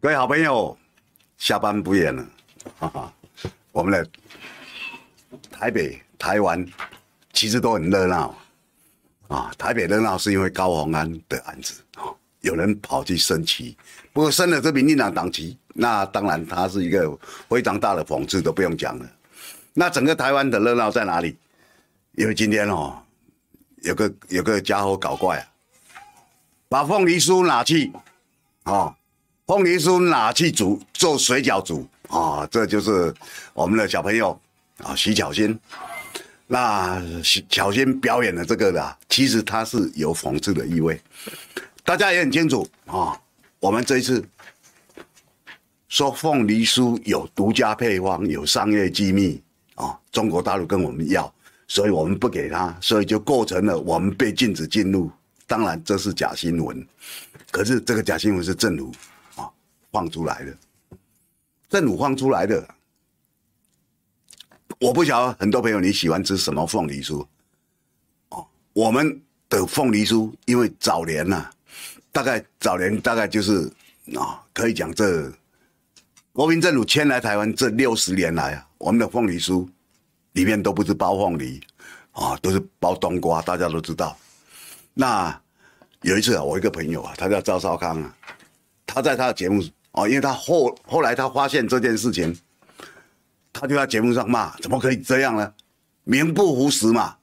[0.00, 0.76] 各位好朋友，
[1.36, 2.26] 下班不远了，
[2.78, 3.12] 哈哈，
[3.72, 4.10] 我们的
[5.50, 6.66] 台北、台湾
[7.32, 8.34] 其实都很热闹
[9.28, 9.52] 啊。
[9.58, 12.04] 台北热闹是因为高虹安的案子啊，
[12.40, 13.76] 有人跑去升旗，
[14.12, 19.10] 不过升了这民进党党旗，那当然他是一个非常大的讽刺，都不用讲了。
[19.74, 21.36] 那整个台湾的热闹在哪里？
[22.12, 23.02] 因为今天哦，
[23.82, 25.49] 有个有个家伙搞怪啊，
[26.70, 27.92] 把凤梨酥拿去，
[28.62, 28.94] 哦。
[29.44, 33.12] 凤梨酥拿去煮做水饺煮啊，这就是
[33.52, 34.40] 我们的小朋友
[34.84, 35.58] 啊，徐巧芯。
[36.46, 41.00] 那徐巧芯表演的这个的，其实它是有讽刺的意味，
[41.82, 43.20] 大家也很清楚啊。
[43.58, 44.24] 我们这一次
[45.88, 49.42] 说凤梨酥有独家配方，有商业机密
[49.74, 51.34] 啊，中国大陆跟我们要，
[51.66, 55.10] 所以我们不给他，所以就构成了我们被禁止进入。
[55.50, 56.86] 当然这是假新闻，
[57.50, 58.94] 可是这个假新闻是政府。
[59.92, 60.56] 放出来的，
[61.68, 62.64] 政府放出来的，
[64.78, 67.26] 我不晓得很多朋友你喜欢吃什么凤梨酥？
[68.28, 71.52] 哦，我们的凤梨酥，因为早年呐、啊，
[72.12, 73.68] 大概早年大概就是
[74.14, 75.28] 啊、可以讲这
[76.32, 79.68] 国民政府迁来台湾这六十年来啊，我们的凤梨酥
[80.34, 81.60] 里面都不是包凤梨
[82.12, 84.16] 啊、都是包冬瓜，大家都知道。
[85.00, 85.40] 那
[86.02, 88.14] 有一次啊，我一个朋友啊，他叫赵少康啊，
[88.84, 89.64] 他在他的节目。
[89.92, 92.38] 哦，因为他后后来他发现这件事情，
[93.50, 95.54] 他就在节目上骂，怎么可以这样呢？
[96.04, 97.16] 名不符实嘛。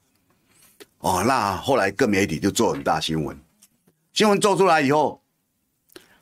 [0.97, 3.39] 哦，那后来各媒体就做很大新闻，
[4.11, 5.21] 新闻做出来以后，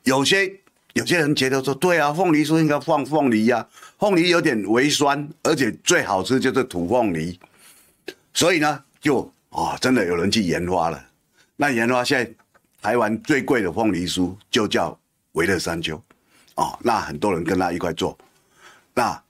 [0.04, 0.60] 有些
[0.92, 3.66] 有些人觉得说，对啊，凤梨酥应该放凤梨呀，
[3.98, 7.40] 凤梨有点微酸，而且最好吃就是土凤梨，
[8.34, 11.05] 所以呢，就啊、哦，真的有人去研发了。
[11.56, 12.34] 那研发现在
[12.82, 14.98] 台湾最贵的凤梨酥就叫
[15.32, 16.00] 维乐山丘。
[16.56, 18.16] 哦，那很多人跟他一块做，
[18.94, 19.22] 那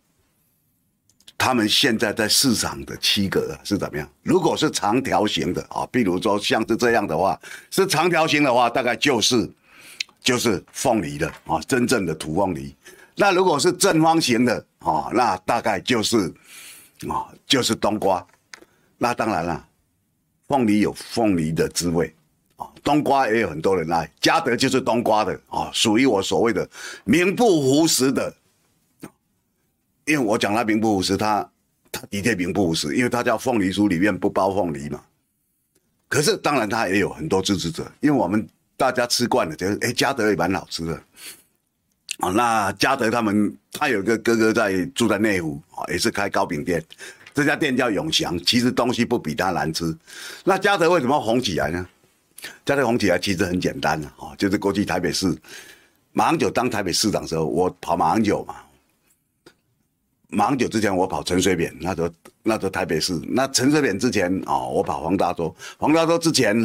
[1.37, 4.09] 他们现在在市场的区隔是怎么样？
[4.23, 9.49] 如果是长条形的啊，比如说像是这样的话，是长条形的话，大概就是
[10.21, 12.75] 就是凤梨的啊，真正的土凤梨。
[13.17, 16.33] 那如果是正方形的啊，那大概就是
[17.09, 18.25] 啊，就是冬瓜。
[18.99, 19.69] 那当然了，
[20.49, 22.15] 凤梨有凤梨的滋味。
[22.83, 26.69] 冬瓜也有很多人爱，嘉德就是冬瓜的啊，属于我所谓的
[27.05, 28.35] 名不符实的。
[30.05, 31.51] 因为我讲他名不符实，他
[31.91, 35.03] 他的确名不符实，因为他叫凤梨酥里面不包凤梨嘛。
[36.09, 40.95] 可是当然他也有很多支持者，因为我们大家吃惯了，觉得哎嘉德也蛮好吃的。
[42.19, 46.81] 啊，那嘉德他们他有一个哥哥在住在内湖啊，也是开糕饼店，
[47.35, 49.93] 这家店叫永祥，其实东西不比他难吃。
[50.45, 51.87] 那嘉德为什么红起来呢？
[52.65, 55.37] 嘉德红起来其实很简单的啊，就是过去台北市
[56.13, 58.57] 马英九当台北市长的时候，我跑马英九嘛。
[60.29, 62.11] 马英九之前我跑陈水扁，那时候
[62.43, 63.15] 那时候台北市。
[63.29, 66.57] 那陈水扁之前啊，我跑黄大洲，黄大洲之前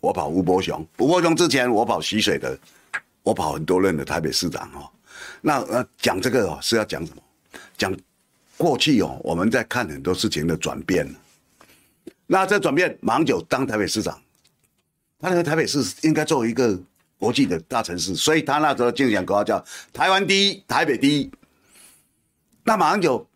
[0.00, 2.58] 我跑吴伯雄，吴伯雄之前我跑徐水的，
[3.22, 4.90] 我跑很多任的台北市长哦。
[5.40, 7.22] 那呃讲这个哦是要讲什么？
[7.78, 7.96] 讲
[8.56, 11.08] 过去哦我们在看很多事情的转变。
[12.26, 14.20] 那这转变，马英九当台北市长。
[15.26, 16.78] 他那个台北市应该作为一个
[17.18, 19.58] 国际的大城市，所以他那时候竞选口号叫
[19.92, 21.28] “台湾第一，台北第一”。
[22.62, 23.26] 那马上就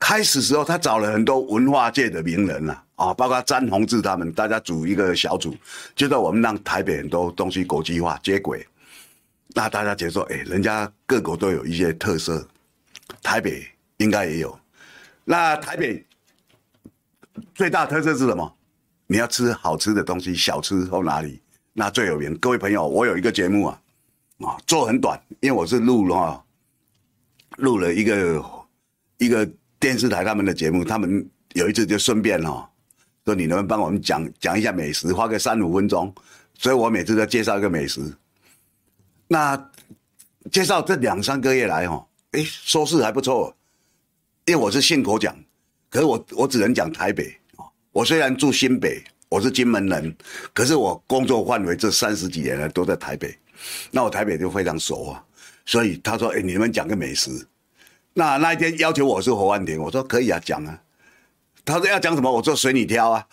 [0.00, 5.54] 开始时候，他找了很多文化界的名人啊，啊，包括詹宏志他们，大家组一个小组，
[5.94, 8.66] 就在我们让台北很多东西国际化接轨。
[9.54, 12.44] 那大家觉得说，哎，人家各国都有一些特色，
[13.22, 13.64] 台北
[13.98, 14.58] 应该也有。
[15.24, 16.04] 那台北
[17.54, 18.52] 最大特色是什么？
[19.06, 21.40] 你要吃好吃的东西，小吃或哪里？
[21.72, 22.36] 那最有名。
[22.38, 23.80] 各位朋友，我有一个节目啊，
[24.40, 26.44] 啊，做很短，因为我是录了啊，
[27.58, 28.44] 录了一个
[29.18, 29.48] 一个
[29.78, 32.68] 电视台他们的节目，他们有一次就顺便哦，
[33.24, 36.12] 说你能不能帮我们讲讲一下美食，花个三五分钟，
[36.58, 38.12] 所以我每次都介绍一个美食。
[39.28, 39.70] 那
[40.50, 43.54] 介绍这两三个月来哈，哎，收视还不错，
[44.46, 45.36] 因为我是信口讲，
[45.90, 47.36] 可是我我只能讲台北。
[47.96, 50.14] 我虽然住新北，我是金门人，
[50.52, 53.34] 可是我工作范围这三十几年来都在台北，
[53.90, 55.24] 那我台北就非常熟啊。
[55.64, 57.30] 所以他说：“哎、你们讲个美食。”
[58.12, 60.78] 那那一天要求我是侯万婷，我说可以啊，讲啊。
[61.64, 63.26] 他说要讲什么，我说随你挑啊。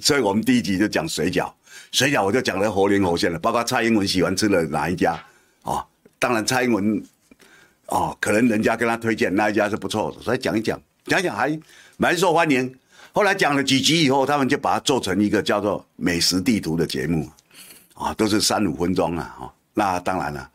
[0.00, 1.52] 所以我们第一集就讲水饺，
[1.92, 5.22] 水饺我就讲了活灵活现的，包括蔡英文喜欢吃的哪一家
[5.60, 5.84] 啊？
[6.18, 7.04] 当然蔡英文
[7.88, 11.60] 哦，可能人家跟他推荐那一家是不错的，所以讲一讲，讲一讲还
[11.98, 12.74] 蛮受欢迎。
[13.16, 17.26] 后来讲了几集以后，他们就把它做成一个叫做“美食地图”的节目，
[17.94, 19.54] 啊，都是三五分钟啊，哈。
[19.72, 20.50] 那当然了，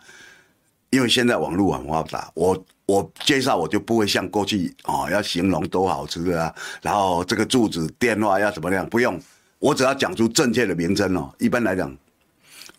[0.91, 6.53] 因为现在网络很发达，我我介绍我就不会像过去啊，要形容多好吃啊，
[6.83, 9.19] 然后这个住址电话要怎么样，不用，
[9.57, 11.33] 我只要讲出正确的名称哦。
[11.39, 11.91] 一般来讲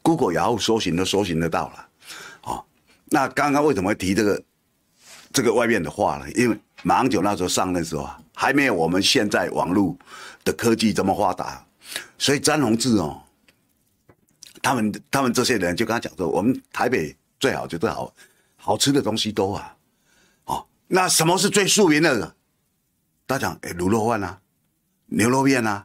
[0.01, 1.87] ，Google 然后搜寻都搜寻得到了，
[2.43, 2.65] 哦。
[3.07, 4.41] 那刚刚为什么会提这个
[5.33, 6.31] 这个外面的话呢？
[6.37, 9.97] 因为马英九那时候上任时候啊，还没有我们现在网络
[10.45, 11.65] 的科技这么发达，
[12.19, 13.23] 所以詹宏志哦。
[14.63, 18.15] 他们他们这些人就跟他讲说，我们台北最好就是好
[18.57, 19.77] 好吃的东西多啊，
[20.45, 22.35] 哦，那什么是最著名的？
[23.27, 24.39] 他讲哎，卤肉饭啊，
[25.07, 25.85] 牛肉面啊，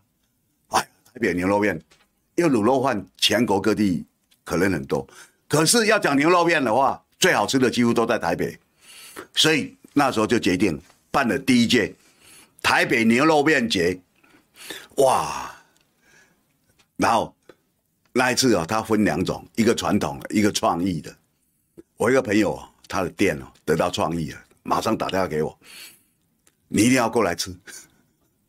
[0.68, 1.82] 哎，台北牛肉面，
[2.36, 4.06] 因为卤肉饭全国各地
[4.44, 5.08] 可能很多，
[5.48, 8.60] 可是要讲牛肉面的话，最好吃的几乎都在台北，
[9.34, 10.80] 所以那时候就决定
[11.10, 11.92] 办了第一届
[12.62, 14.00] 台北牛肉面节，
[14.98, 15.52] 哇，
[16.98, 17.34] 然后。
[18.14, 21.16] 那一次啊，他分两种，一个传统的，一个创意的。
[21.98, 25.56] 我一个朋友，他的店哦得到创意了，马上打电话给我，
[26.68, 27.56] 你一定要过来吃。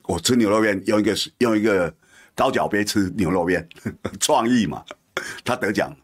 [0.04, 1.94] 我吃牛肉面，用一个用一个
[2.34, 3.68] 高脚杯吃牛肉面，
[4.18, 4.82] 创意嘛。
[5.44, 5.94] 他得奖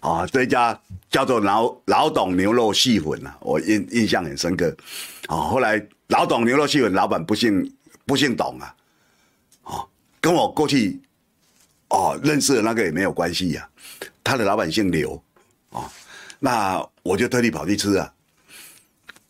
[0.00, 0.76] 啊，这家
[1.08, 4.76] 叫做老老董牛肉细粉啊，我印印象很深刻。
[5.28, 5.78] 啊，后来
[6.14, 7.74] 老董牛肉细粉老板不姓
[8.06, 8.76] 不姓董啊，
[9.64, 9.88] 哦，
[10.20, 11.02] 跟我过去。
[11.88, 13.70] 哦，认识的那个也没有关系呀、啊，
[14.24, 15.22] 他的老板姓刘，
[15.70, 15.84] 哦，
[16.40, 18.12] 那我就特地跑去吃啊。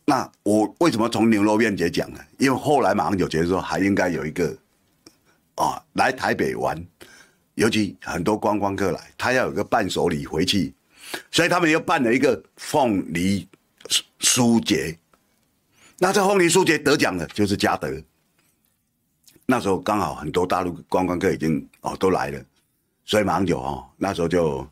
[0.04, 2.20] 那我为什么从牛肉面节讲呢？
[2.38, 4.48] 因为后来马上就觉得说还应该有一个，
[5.56, 6.82] 啊、哦，来台北玩，
[7.54, 10.72] 尤其很多观光客来，他要有个伴手礼回去，
[11.30, 13.48] 所以他们又办了一个凤梨
[14.20, 14.96] 酥节。
[15.98, 17.88] 那这凤梨酥节得奖的就是嘉德。
[19.46, 22.42] 那时候刚好很多大陆观光客已经哦都来了，
[23.04, 24.66] 所以马英九哦那时候就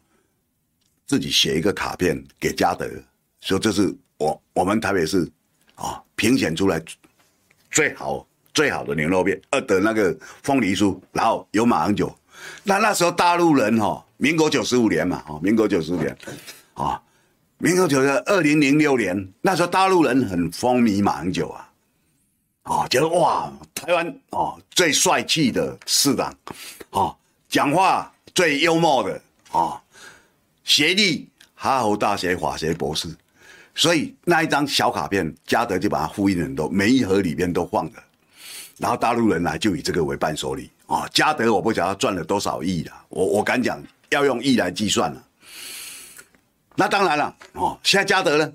[1.06, 2.88] 自己写一个卡片给嘉德，
[3.40, 5.30] 说这是我我们台北市
[5.74, 6.82] 啊评选出来
[7.70, 12.14] 最好最好的牛肉面，呃的那个凤梨酥，然后有马英九。
[12.64, 16.16] 那那时候大陆人哈，民国九十五年嘛，哦，民国九十五年，
[16.74, 17.00] 啊，
[17.62, 21.70] 民国九十二零零六年，那时候大陆人很风靡马英九啊。
[22.64, 26.34] 啊，觉得哇，台湾哦最帅气的市长，
[26.90, 27.14] 啊，
[27.48, 29.22] 讲话最幽默的
[29.52, 29.80] 啊，
[30.64, 33.08] 学历哈佛大学法学博士，
[33.76, 38.02] 所以那一张小卡片，嘉德就把它复印很多，每一盒里面都放着，
[38.76, 41.06] 然后大陆人来就以这个为伴手礼啊。
[41.14, 43.80] 嘉德我不晓得赚了多少亿了，我我敢讲
[44.10, 45.24] 要用亿来计算了。
[46.76, 48.52] 那当然了，哦，现在嘉德呢，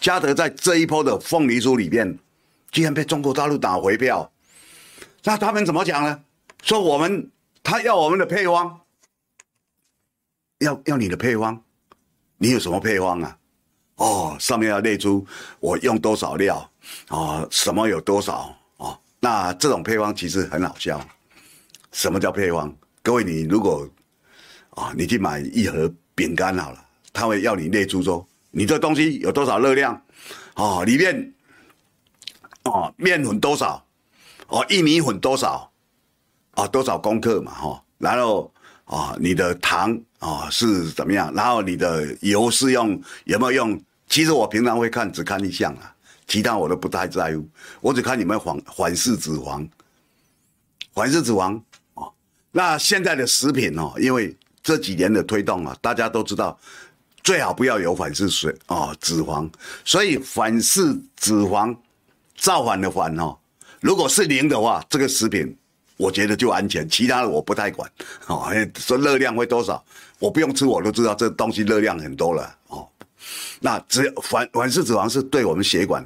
[0.00, 2.18] 嘉德在这一波的凤梨酥里面。
[2.72, 4.30] 竟然被中国大陆打回票，
[5.24, 6.22] 那他们怎么讲呢？
[6.62, 7.28] 说我们
[7.64, 8.82] 他要我们的配方，
[10.58, 11.60] 要要你的配方，
[12.38, 13.36] 你有什么配方啊？
[13.96, 15.26] 哦，上面要列出
[15.58, 16.58] 我用多少料
[17.08, 18.96] 啊、哦，什么有多少哦。
[19.18, 21.04] 那这种配方其实很好笑。
[21.90, 22.72] 什么叫配方？
[23.02, 23.84] 各位，你如果
[24.76, 30.00] 啊、哦，你去买一盒饼干好了，他会要你列出说你这东西有多少热量、
[30.54, 31.32] 哦，里面。
[32.64, 33.82] 哦，面粉多少？
[34.48, 35.72] 哦，玉米粉多少？
[36.56, 37.52] 哦，多少公克嘛？
[37.52, 38.52] 哈、然后
[38.84, 41.32] 啊、你的糖啊、是怎么样？
[41.34, 43.82] 然后你的油是用有没有用？
[44.08, 45.94] 其实我平常会看，只看一项啊，
[46.26, 47.48] 其他我都不太在乎。
[47.80, 49.66] 我只看你们反反式脂肪，
[50.92, 51.58] 反式脂肪
[51.94, 52.12] 哦。
[52.52, 56.58] 那现在的食品哦，因为这几年的推动啊，大家都知道
[57.22, 59.48] 最好不要有反式水啊、哦、脂肪，
[59.84, 61.76] 所以反式脂肪。
[62.42, 63.36] 造反的反哦，
[63.80, 65.54] 如果是零的话，这个食品
[65.98, 67.86] 我觉得就安全，其他的我不太管
[68.28, 68.50] 哦。
[68.78, 69.84] 说热量会多少，
[70.18, 72.88] 我不用吃我都知道这东西热量很多了哦。
[73.60, 76.02] 那只反反式脂肪是对我们血管，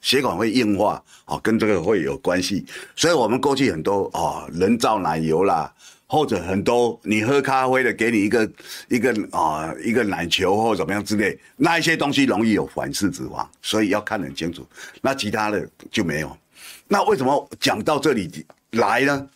[0.00, 2.64] 血管会硬化哦，跟这个会有关系。
[2.96, 5.70] 所以我们过去很多哦，人造奶油啦，
[6.14, 8.48] 或者很多你喝咖啡的给你一个
[8.88, 14.64] 一个啊、一个奶球或怎么样之类，那一些东西容易有反式脂肪，所以要看很清楚。
[15.02, 16.38] 那其他的就没有。
[16.86, 19.28] 那为什么讲到这里来呢？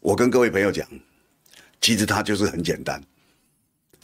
[0.00, 0.84] 我跟各位朋友讲，
[1.80, 3.00] 其实它就是很简单。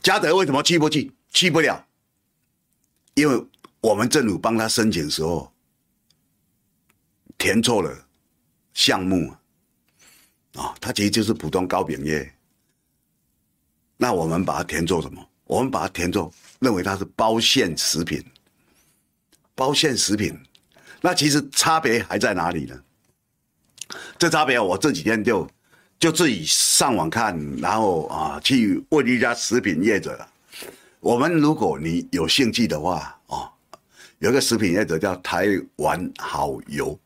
[0.01, 1.11] 嘉德为什么去不去？
[1.33, 1.85] 去不了，
[3.15, 3.45] 因为
[3.81, 5.53] 我们政府帮他申请时候
[7.37, 8.07] 填错了
[8.73, 9.35] 项目。
[10.55, 12.33] 啊、哦，它其实就是普通糕饼业。
[13.97, 15.25] 那我们把它填做什么？
[15.45, 18.25] 我们把它填做认为它是包馅食品。
[19.55, 20.39] 包馅食品，
[21.03, 22.83] 那其实差别还在哪里呢？
[24.17, 25.47] 这差别我这几天就
[25.99, 30.27] 就自己上网看，然后啊去问一家食品业者。
[31.01, 33.51] 我们如果你有兴趣的话，哦，
[34.19, 36.99] 有个食品业者叫台湾好油，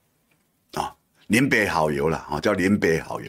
[1.29, 3.29] 林北好油了，啊，叫林北好油。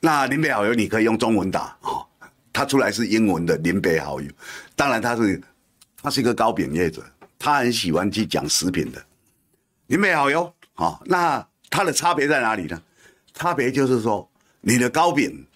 [0.00, 2.04] 那林北好油你可以用中文打，啊，
[2.52, 4.30] 它出来是英文的林北好油。
[4.74, 5.40] 当然，他是
[6.02, 7.02] 他是一个糕饼业者，
[7.38, 9.04] 他很喜欢去讲食品的。
[9.86, 12.82] 林北好油，啊，那它的差别在哪里呢？
[13.34, 14.28] 差别就是说，
[14.60, 15.46] 你的糕饼，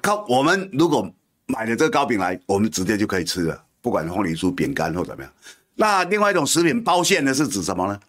[0.00, 1.12] 糕我们如果。
[1.46, 5.30] 买了这个糕饼来，我们直接就可以吃了，不管凤梨酥、饼干或怎么样。
[5.74, 8.00] 那另外一种食品包馅的是指什么呢？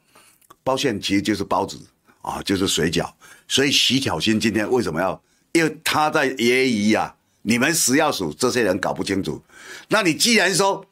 [0.63, 1.77] 包馅其实就是包子
[2.23, 3.11] 啊，就是水饺。
[3.47, 5.21] 所以徐巧芯今天为什么要？
[5.51, 9.43] 因为他在揶揄啊，你们食药署这些人搞不清楚。
[9.89, 10.83] 那你既然说，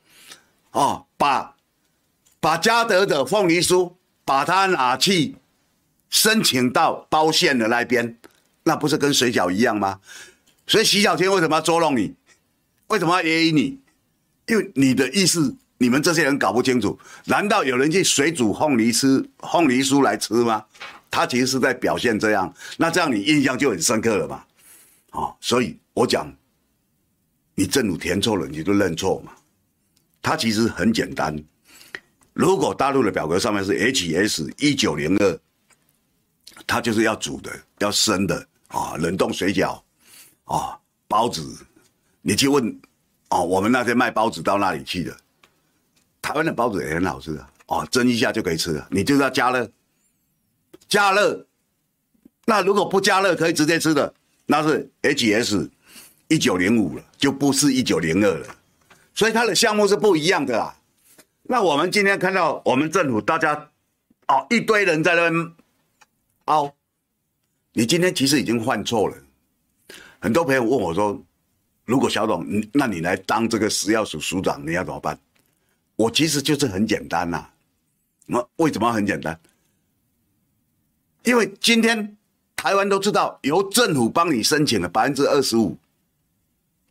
[0.71, 1.55] 哦，把
[2.39, 5.35] 把嘉德的凤梨酥把它拿去
[6.11, 8.17] 申请到包县的那边，
[8.63, 9.99] 那不是跟水饺一样吗？
[10.67, 12.13] 所以徐巧芯为什么要捉弄你？
[12.87, 13.79] 为什么要揶揄你？
[14.45, 16.99] 因为你的意思，你们这些人搞不清楚。
[17.25, 20.65] 难道有人去水煮凤梨吃凤梨酥来吃吗？
[21.11, 24.43] 他其实是在表现这样，那这样你印象就很深刻了嘛。
[25.11, 26.33] 哦，所以我讲，
[27.53, 29.33] 你政府填错了，你就认错嘛。
[30.21, 31.37] 他其实很简单。
[32.31, 35.39] 如果大陆的表格上面是 HS 一九零二，
[36.65, 39.81] 他就是要煮的，要生的啊，冷冻水饺
[40.45, 41.43] 啊，包子。
[42.21, 42.79] 你去问，
[43.29, 45.17] 哦，我们那天卖包子到那里去的？
[46.21, 48.87] 台湾的包子也很好吃的，哦，蒸一下就可以吃了。
[48.91, 49.67] 你就是要加了，
[50.91, 51.47] 加热。
[52.45, 54.13] 那如果不加热可以直接吃的，
[54.45, 55.69] 那是 HS
[56.27, 58.47] 一九零五了，就不是一九零二了。
[59.15, 60.75] 所以它的项目是不一样的啦。
[61.43, 63.71] 那我们今天看到我们政府大家，
[64.27, 65.53] 哦，一堆人在那边
[66.45, 66.75] 凹，
[67.73, 69.15] 你今天其实已经犯错了。
[70.19, 71.23] 很多朋友问我说。
[71.83, 75.17] 如果小董，那你来当这个食药署署长，你要怎么办？
[75.97, 77.53] 我其实就是很简单呐、啊。
[78.27, 79.37] 那为什么很简单？
[81.23, 82.17] 因为今天
[82.55, 85.77] 台湾都知道，由政府帮你申请了百分之二十五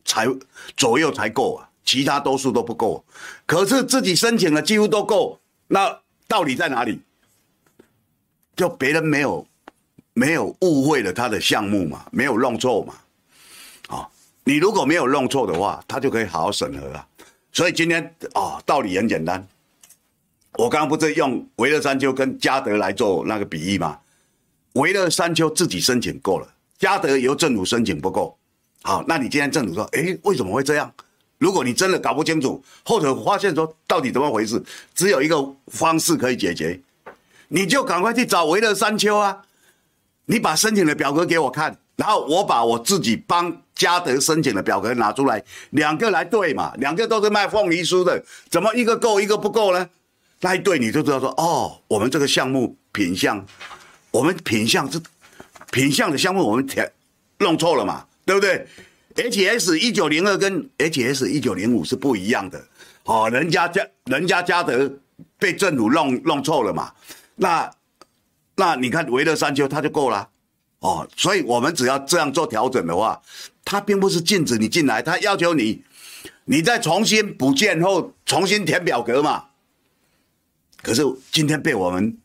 [0.05, 0.27] 才
[0.77, 3.05] 左右才够啊，其他多数都不够。
[3.47, 7.01] 可是自己申请了几乎都够，那道理在哪里？
[8.57, 9.47] 就别人没有
[10.13, 12.95] 没有误会了他的项目嘛，没有弄错嘛。
[14.45, 17.07] 你如果没有弄错的话，他就可以好好审核了。
[17.53, 19.47] 所以今天啊、哦，道理很简单。
[20.55, 23.99] 我刚刚不是用维勒山丘跟嘉德来做那个比喻吗？
[24.75, 26.47] 微热山丘自己申请够了，
[26.79, 28.37] 嘉德由政府申请不够。
[28.83, 30.93] 好，那你今天政府说，诶，为什么会这样？
[31.39, 34.63] 如果你真的搞不清楚，或者发现说到底怎么回事，
[34.95, 36.81] 只有一个方式可以解决，
[37.49, 39.43] 你就赶快去找微热山丘啊，
[40.27, 41.79] 你把申请的表格给我看。
[41.97, 49.87] 然后我把我自己帮嘉德申请的表格拿出来，两个来对嘛，两个都是卖凤梨酥的，怎么一个够一个不够呢？
[50.41, 53.45] 那一对你就知道说，哦，我们这个项目品相，
[54.11, 55.01] 我们品相是
[55.71, 56.91] 品相的香味，我们填
[57.39, 58.67] 弄错了嘛，对不对
[59.15, 62.65] ？HS 一九零二跟 HS 一九零五是不一样的，
[63.05, 64.91] 哦，人家家人家嘉德
[65.39, 66.93] 被政府弄弄错了嘛，
[67.37, 67.71] 那
[68.57, 70.29] 那你看微热山丘它就够了。
[70.81, 73.21] 哦，所以我们只要这样做调整的话，
[73.67, 75.85] 他并不是禁止你进来，他要求你，
[76.47, 79.45] 你再重新补件后重新填表格嘛。
[80.83, 82.17] 可是今天被我们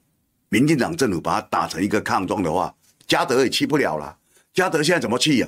[0.56, 2.74] 民进党政府把它打成一个抗中的话，
[3.06, 4.18] 嘉德也去不了了。
[4.54, 5.48] 嘉德现在怎么去呀？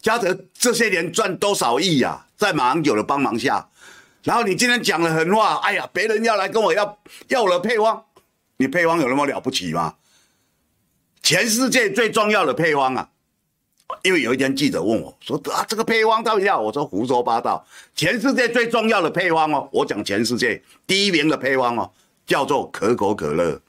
[0.00, 2.24] 嘉德这些年赚多少亿呀？
[2.36, 3.68] 在马英九的帮忙下，
[4.22, 8.04] 然后你今天讲了狠话，哎呀，别人要来跟我要要我的配方，
[8.58, 9.96] 你配方有那么了不起吗？
[11.24, 13.08] 全世界最重要的配方啊，
[14.04, 16.60] 因为有一天记者问我说啊，这个配方到底要？
[16.60, 17.66] 我说胡说八道。
[17.96, 21.90] 全世界最重要的配方哦，我讲全世界第一名的配方哦，
[22.24, 23.60] 叫做可口可乐。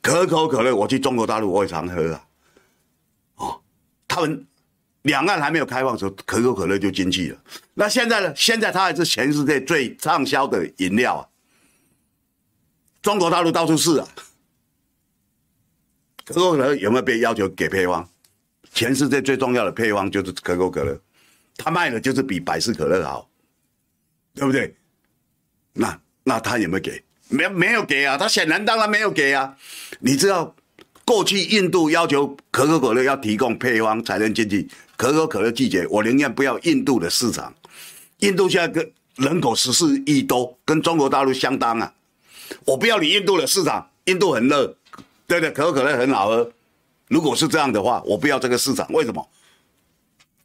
[0.00, 2.24] 可口可乐，我去中国大陆我也常喝啊。
[3.36, 3.62] 哦，
[4.06, 4.46] 他们
[5.02, 7.42] 两岸还没有开放的时候，可口可乐就进去了。
[7.74, 8.34] 那现在呢？
[8.34, 11.22] 现在它还是全世界最畅销的饮料啊。
[13.02, 14.08] 中国大陆到处是啊。
[16.24, 18.08] 可口可乐有没有被要求给配方？
[18.70, 21.00] 全世界最重要的配方就是可口可乐，
[21.56, 23.28] 他卖的就是比百事可乐好，
[24.34, 24.76] 对不对？
[25.72, 27.02] 那那他有没有给？
[27.28, 28.16] 没没有给啊！
[28.16, 29.56] 他显然当然没有给啊！
[30.00, 30.54] 你知道
[31.04, 37.54] 过去印度要求可口可乐要提供配方才能进去，可口可乐拒绝，我宁愿不要印度的市场。
[38.18, 41.92] 印度现在跟人口十四亿多，跟中国大陆相当啊！
[42.64, 44.76] 我不要你印度的市场，印度很热。
[45.26, 46.50] 对对，可口可乐很好喝。
[47.08, 48.86] 如果是这样的话，我不要这个市场。
[48.92, 49.28] 为什么？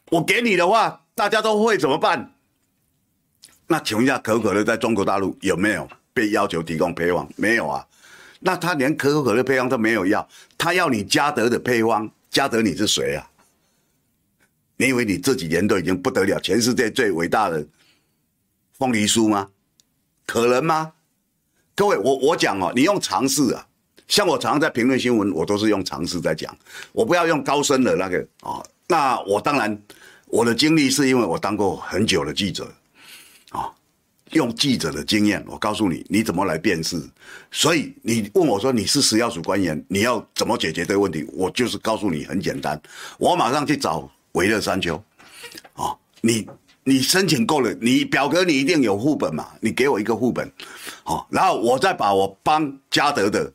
[0.10, 2.34] 我给你的话，大家都会怎么办？
[3.68, 7.28] 那请问一下，可口可乐在中国大陆有没有被要求提供配方？
[7.36, 7.86] 没有啊。
[8.40, 10.28] 那他连可口可乐配方都没有要，
[10.58, 13.30] 他要你嘉德的配方，嘉德你是谁啊？
[14.76, 17.66] 你以为你这几年都已经不得了，全世界最伟大的
[18.78, 19.50] 凤梨酥吗？
[20.26, 20.92] 可能吗？
[21.76, 23.66] 各位，我我讲哦，你用常识啊，
[24.08, 26.54] 像我常常在评论新闻，我都是用常识在讲，
[26.92, 28.62] 我不要用高深的那个啊。
[28.88, 29.82] 那我当然，
[30.26, 32.70] 我的经历是因为我当过很久的记者。
[34.34, 37.02] 用记者的经验，我告诉你，你怎么来辨识。
[37.52, 41.26] 所以你问我说你是食药署官员，你要怎么解决这个问题？
[41.34, 42.80] 我就是告诉你很简单，
[43.18, 44.96] 我马上去找微热山丘。
[45.74, 46.48] 啊，你
[46.84, 49.48] 你申请够了，你表格你一定有副本嘛？
[49.62, 50.52] 你给我一个副本，
[51.04, 53.52] 好，然后我再把我帮嘉德的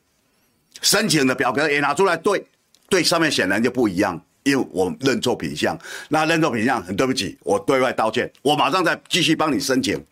[0.82, 2.44] 申请的表格也拿出来对，
[2.88, 5.78] 对上面显然就不一样，因为我认错品项。
[6.08, 10.02] 那认错品项，很对不起，我对外道歉，我马上再继续帮你申请。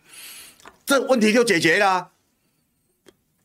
[0.87, 2.11] 这问题就解决了。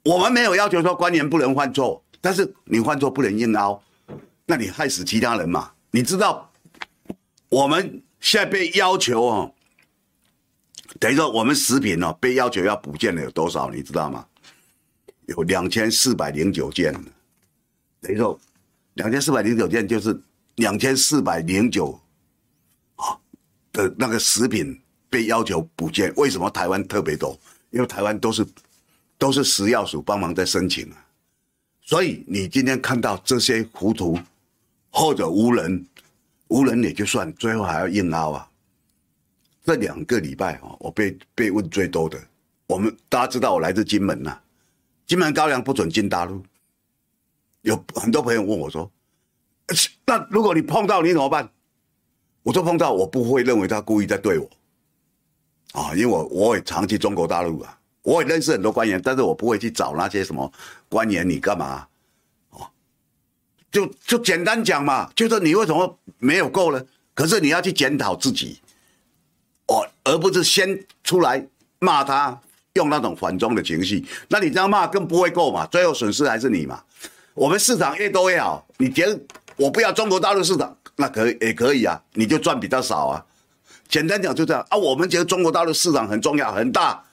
[0.05, 3.83] 我们没有要求说官员不能犯错，但是你犯错不能硬凹，
[4.47, 5.73] 那你害死其他人嘛？
[5.91, 6.53] 你知道
[7.49, 9.55] 我们现在被要求哦，
[11.01, 13.69] 等于说我们食品哦被要求要补件的有多少？
[13.71, 14.25] 你知道吗？
[15.27, 16.93] 有两千四百零九件，
[18.01, 18.39] 等于说
[18.95, 20.23] 两千四百零九件就是
[20.57, 22.01] 两千四百零九
[22.95, 23.19] 啊
[23.73, 24.81] 的那个食品。
[25.13, 27.39] 被要求补件，为什么台湾特别多？
[27.69, 28.47] 因为台湾都是
[29.19, 30.97] 都是食药署帮忙在申请啊，
[31.83, 34.19] 所以你今天看到这些糊涂
[34.91, 35.87] 或者无人，
[36.49, 38.49] 无人也就算，最后还要硬凹啊。
[39.65, 42.19] 这两个礼拜啊，我被被问最多的，
[42.67, 44.39] 我们大家知道我来自金门呐，
[45.07, 46.43] 金门高粱不准进大陆，
[47.61, 48.91] 有很多朋友问我说，
[50.07, 51.51] 那如果你碰到你怎么办？
[52.43, 54.51] 我说碰到我不会认为他故意在对我。
[55.73, 60.51] 啊，因为我我也常去中国大陆啊，我也认识很多官员，但是我不会去找那些什么
[60.89, 61.87] 官员，你干嘛？
[62.51, 62.67] 哦，
[63.71, 66.85] 就就简单讲嘛，就是你为什么没有够呢？
[67.15, 68.61] 可是你要去检讨自己，
[69.67, 71.47] 哦，而不是先出来
[71.79, 72.39] 骂他，
[72.75, 76.83] 用那种反中的情绪，那你这样骂更不会够嘛，最后损失还是你嘛。
[77.35, 79.19] 我们市场越多越好，你觉得
[79.57, 83.25] 我不要中国大陆市场，那可以也可以啊，你就赚比较少啊。
[83.93, 87.05] 简单讲就这样啊，我们觉得中国大陆市场很重要很大，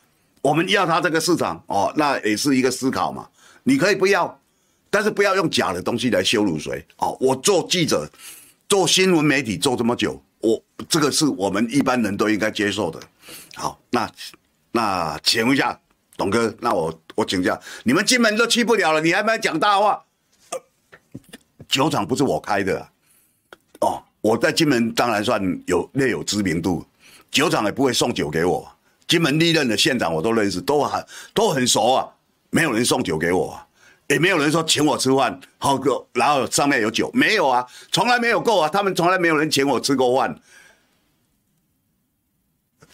[0.42, 3.28] 我们要它这个市场哦，那也是一个思考嘛。
[3.64, 4.40] 你可以不要，
[4.90, 7.18] 但是不要用假的东西来羞辱谁哦。
[7.20, 8.10] 我做记者，
[8.70, 12.98] 做新闻媒体做这么久，我这个是我们一般人都应该接受的。
[13.56, 14.10] 好，那
[14.72, 15.78] 那请问一下
[16.16, 20.06] 董哥，那我我请教，你们进门都去不了了，你还没讲大话？
[21.68, 22.88] 酒厂不是我开的，
[24.22, 26.86] 我在金门当然算有略有知名度，
[27.32, 28.70] 酒厂也不会送酒给我。
[29.08, 32.08] 金门历任的县长我都认识，都很都很熟啊，
[32.50, 33.60] 没有人送酒给我，
[34.08, 40.40] 也没有人说请我吃饭，好个，然后上面有酒，没有啊，从来没有过啊，他们从来没有人请我吃过饭，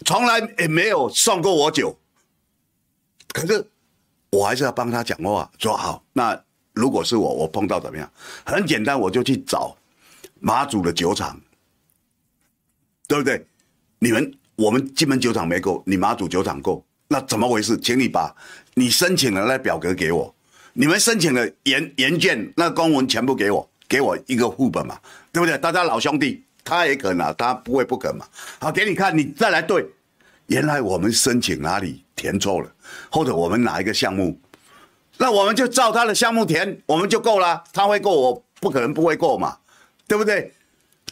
[0.04, 1.98] 从来也没有送过我酒。
[3.32, 3.68] 可是
[4.30, 6.40] 我还是要帮他讲话，说好，那
[6.72, 8.10] 如果是我，我碰到怎么样？
[8.44, 9.76] 很简单，我就去找。
[10.40, 11.40] 马祖的酒厂，
[13.08, 13.46] 对不对？
[13.98, 17.76] 你们我们金门酒厂没够，你马祖酒厂够，那怎么回事？
[17.78, 18.34] 请你把
[18.74, 20.34] 你申请的那表格给我，
[20.74, 25.00] 你们申请的原原件那公文全部给我，给我一个副本嘛，
[25.32, 25.56] 对不对？
[25.58, 28.26] 大家老兄弟，他也肯啊，他不会不肯嘛。
[28.60, 29.86] 好，给你看，你再来对，
[30.48, 32.70] 原来我们申请哪里填错了，
[33.10, 34.38] 或者我们哪一个项目，
[35.16, 37.64] 那我们就照他的项目填，我们就够了。
[37.72, 39.56] 他会过，我不可能不会过嘛。
[40.08, 40.52] 对不对？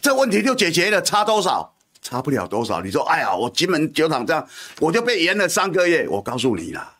[0.01, 1.73] 这问题就解决了，差多少？
[2.01, 2.81] 差不了多少。
[2.81, 4.47] 你说，哎呀，我金门酒厂这样，
[4.79, 6.07] 我就被延了三个月。
[6.07, 6.95] 我告诉你啦，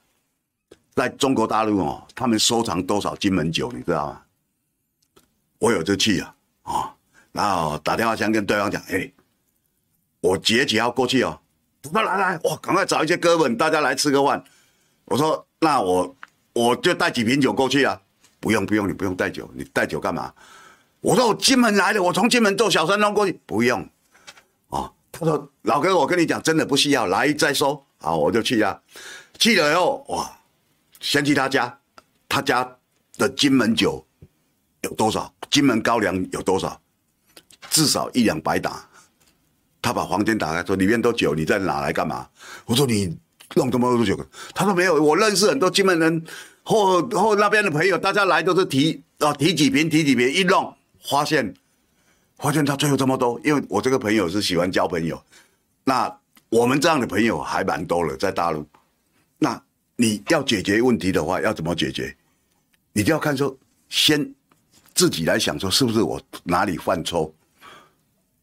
[0.96, 4.22] 在中国大陆哦，他们收藏多少金门酒，你知道吗？
[5.60, 6.96] 我有这气啊，啊，
[7.32, 9.12] 然后打电话先跟对方讲，哎，
[10.22, 11.40] 我几月几号过去哦？
[11.84, 14.44] 他说来来，我赶快找一些哥们，大家来吃个饭。
[15.06, 16.16] 我说，那我
[16.54, 18.02] 我就带几瓶酒过去啊。
[18.40, 20.32] 不用不用，你不用带酒，你带酒干嘛？
[21.06, 23.88] 我说我金门来的，我从金门坐小三通过去，不用，
[24.70, 28.82] 哦，他说老哥，我跟你讲，真的不需要，来再说，好，我就去啊，
[29.38, 30.36] 去了以后，哇，
[31.00, 31.78] 先去他家，
[32.28, 32.68] 他家
[33.20, 34.04] 的金门酒
[34.82, 35.32] 有多少？
[35.52, 36.82] 金门高粱有多少？
[37.70, 38.84] 至少一两百打。
[39.84, 42.28] 他把房间打开，说里面都酒，你在哪来干嘛？
[42.66, 43.16] 我说你
[43.54, 44.20] 弄这么多酒，
[44.56, 46.26] 他说没有，我认识很多金门人
[46.64, 50.76] 或或那边的朋友，大家来都是提哦提几瓶提几瓶一弄。
[51.10, 51.54] 发现
[52.38, 55.22] 发现他最后这么多，因为我这个朋友是喜欢交朋友，
[55.84, 58.68] 那我们这样的朋友还蛮多了，在大陆。
[59.38, 59.62] 那
[59.96, 62.16] 你要解决问题的话，要怎么解决？
[62.94, 63.56] 你就要看说，
[63.90, 64.34] 先
[64.94, 67.34] 自己来想说，是不是我哪里犯错，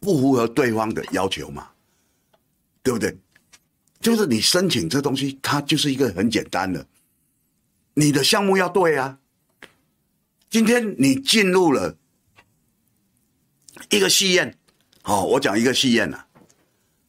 [0.01, 1.69] 不符合对方的要求嘛？
[2.83, 3.17] 对不对？
[4.01, 6.87] 就是你申请这东西，它就是一个很简单的，
[7.95, 9.19] 你的项目要对啊。
[10.51, 11.97] 今天你进入了
[13.91, 14.57] 一个戏院，
[15.05, 16.27] 哦，我讲一个戏院啊，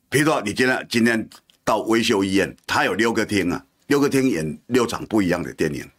[0.10, 1.30] 比如说你今天今天
[1.64, 5.90] 到维修医院，它有六个厅啊，六个厅演六场不一样的电影。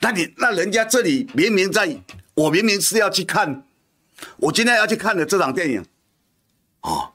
[0.00, 2.00] 那你那人家这里明明在，
[2.34, 3.64] 我明明是要去看，
[4.36, 5.84] 我今天要去看的这场电影，
[6.82, 7.12] 哦。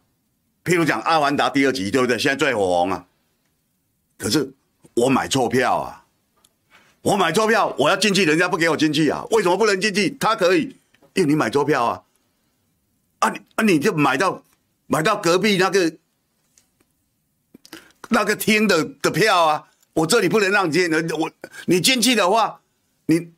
[0.63, 2.19] 譬如讲《阿凡达》第二集，对不对？
[2.19, 3.07] 现在最火红啊！
[4.15, 4.53] 可是
[4.93, 6.05] 我买错票啊！
[7.01, 9.25] 我买错票，我要进去，人家不给我进去啊！
[9.31, 10.11] 为什么不能进去？
[10.19, 10.75] 他可以，
[11.13, 12.03] 因为你买错票啊！
[13.19, 14.43] 啊你啊你就买到
[14.87, 15.97] 买到隔壁那个
[18.09, 19.67] 那个厅的的票啊！
[19.93, 21.31] 我这里不能让你进，我
[21.65, 22.61] 你进去的话，
[23.05, 23.31] 你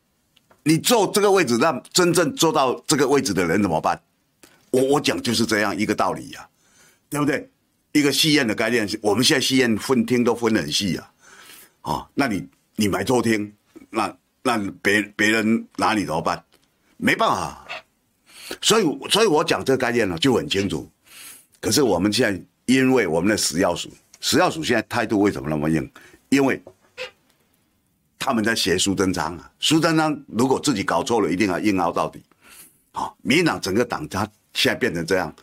[0.64, 4.02] 你坐这个位置，让真正坐到这个位置的人怎么办？
[4.72, 6.50] 我我讲就是这样一个道理呀、啊。
[7.14, 7.48] 对不对？
[7.92, 11.12] 一个戏院的概念是，我们现在戏院分厅都分很细啊，
[11.82, 12.44] 啊、哦，那你
[12.76, 13.54] 你买错厅，
[13.92, 16.44] 那那别别人拿你怎么办？
[17.04, 17.68] 没办法，
[18.62, 20.90] 所以所以我讲这个概念呢就很清楚。
[21.60, 25.92] 可是我们现在因为我们的食药署，食药署现在态度为什么那么硬？
[26.30, 26.64] 因为
[28.18, 32.24] 他们在学苏贞昌啊，苏贞昌如果自己搞错了，一定要硬凹到底。
[32.94, 35.36] 好、民党整个党他现在变成这样，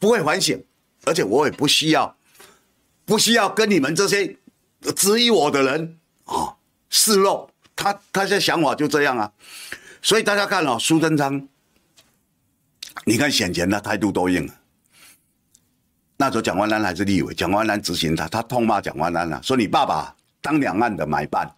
[0.00, 0.60] 不会反省。
[1.04, 2.16] 而且我也不需要，
[3.04, 4.36] 不需要跟你们这些
[4.96, 6.56] 质疑我的人啊
[6.90, 9.30] 示弱，他他现在想法就这样啊，
[10.04, 11.48] 所以大家看哦，苏贞昌，
[13.06, 14.54] 你看选前的态度多硬啊。
[16.18, 21.50] 那时候蒋万安还是立委，蒋万安执行他，他痛骂蒋万安啊，说你爸爸当两岸的买办，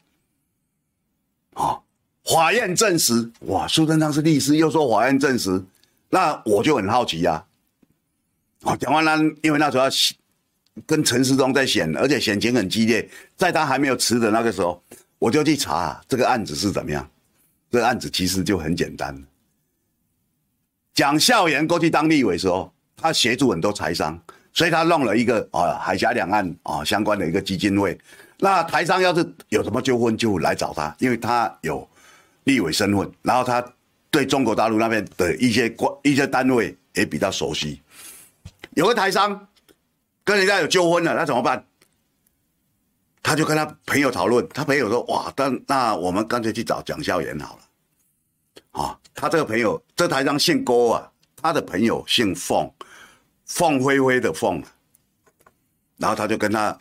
[1.54, 1.76] 啊，
[2.24, 5.60] 法院证实，哇，苏贞昌是律师，又说法院证实，
[6.08, 7.44] 那我就很好奇呀、
[8.60, 8.70] 啊。
[8.70, 9.90] 哦，蒋万安因为那时候要
[10.86, 14.80] 跟陈时中在选，而且选情很激烈，在他还没有辞的那个时候，
[15.18, 17.10] 我就去查这个案子是怎么样。
[17.76, 19.14] 这案子其实就很简单。
[20.94, 24.18] 蒋孝严过去当立委时候，他协助很多台商，
[24.54, 27.98] 所以他弄了一个啊海峡两岸啊相关的一个基金会。
[28.38, 31.86] 那台商要是有什么纠纷，就来找他，因为他有
[32.44, 33.62] 立委身份，然后他
[34.10, 37.82] 对中国大陆那边的一些关一些单位也比较熟悉。
[38.70, 39.48] 有个台商
[40.24, 41.62] 跟人家有纠纷了，那怎么办？
[43.22, 47.62] 他就跟他朋友讨论，他朋友说：“哇，但那我们干脆去找蒋孝严好了。”
[48.72, 52.70] 啊，他这个朋友，这台商姓郭啊，他的朋友姓凤，
[53.44, 54.62] 凤飞飞的凤。
[55.98, 56.78] 然后他就跟他，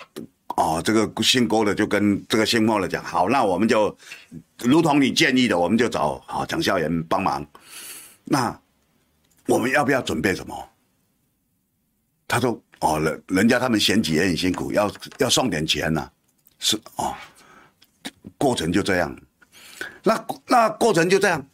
[0.58, 3.98] 哦，这个姓郭的就跟这个姓凤的讲：“好，那我们就
[4.60, 7.46] 如同你建议的，我们就找啊蒋孝严帮忙。
[8.26, 8.60] 那
[9.48, 10.70] 我们要不要准备什么？”
[12.28, 16.12] 他说：“哦，人人家他们选举也很辛苦，要要送点钱呐、啊，
[16.60, 17.16] 是哦，
[18.38, 19.18] 过程就这样。
[20.04, 21.46] 那那过程就这样。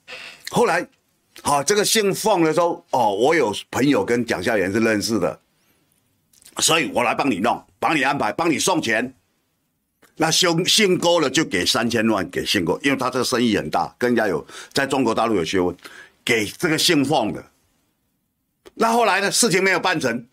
[0.49, 0.85] 后来，
[1.41, 5.39] 好、哦，这个姓凤的说：哦，我有朋友跟蒋孝严是认识的，
[6.57, 9.13] 所以我来帮你弄，帮你安排，帮你送钱。
[10.17, 15.75] 那姓姓郭的就给三千万给姓郭，因为他这个生意很大，跟人家有在中国大陆有学问，
[16.23, 17.43] 给这个姓凤的。
[18.75, 20.25] 那后来呢，事情没有办成。”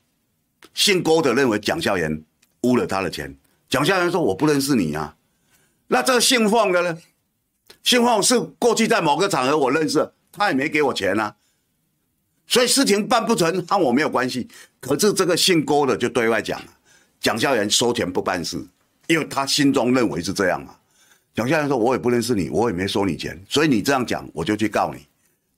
[0.75, 2.23] 姓郭的认为蒋孝严
[2.63, 3.35] 污了他的钱，
[3.69, 5.17] 蒋孝严说：“我不认识你啊。”
[5.87, 6.99] 那这个姓凤的呢？
[7.83, 11.35] 姓凤是过去在某个场合我认识，他也没给我钱啊，
[12.47, 14.49] 所以事情办不成和我没有关系。
[14.81, 16.67] 可是这个姓郭的就对外讲了，
[17.21, 18.63] 蒋孝严收钱不办事，
[19.07, 20.75] 因为他心中认为是这样嘛。
[21.35, 25.07] 蒋孝严说：“我也不认识你，我也没收你钱，所以你这样讲，我就去告你。”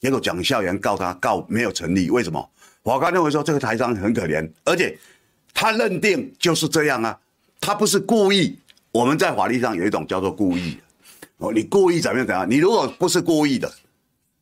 [0.00, 2.50] 结果蒋孝严告他，告没有成立，为什么？
[2.82, 4.98] 我刚认为说这个台商很可怜，而且
[5.52, 7.18] 他认定就是这样啊，
[7.60, 8.58] 他不是故意。
[8.92, 10.76] 我们在法律上有一种叫做故意，
[11.40, 12.48] 哦，你故意怎么样怎样？
[12.48, 13.70] 你如果不是故意的，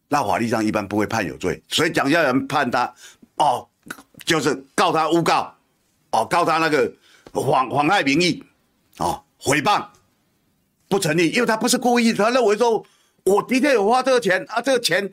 [0.09, 1.63] 那法律上一般不会判有罪。
[1.69, 2.93] 所以蒋孝严判他，
[3.37, 3.67] 哦，
[4.25, 5.55] 就是告他诬告，
[6.11, 6.93] 哦，告他那个
[7.33, 8.45] 妨妨害名誉，
[8.99, 9.87] 哦，诽谤
[10.89, 12.85] 不成立，因为他不是故意，他认为说
[13.25, 15.11] 我的确有花这个钱啊，这个钱。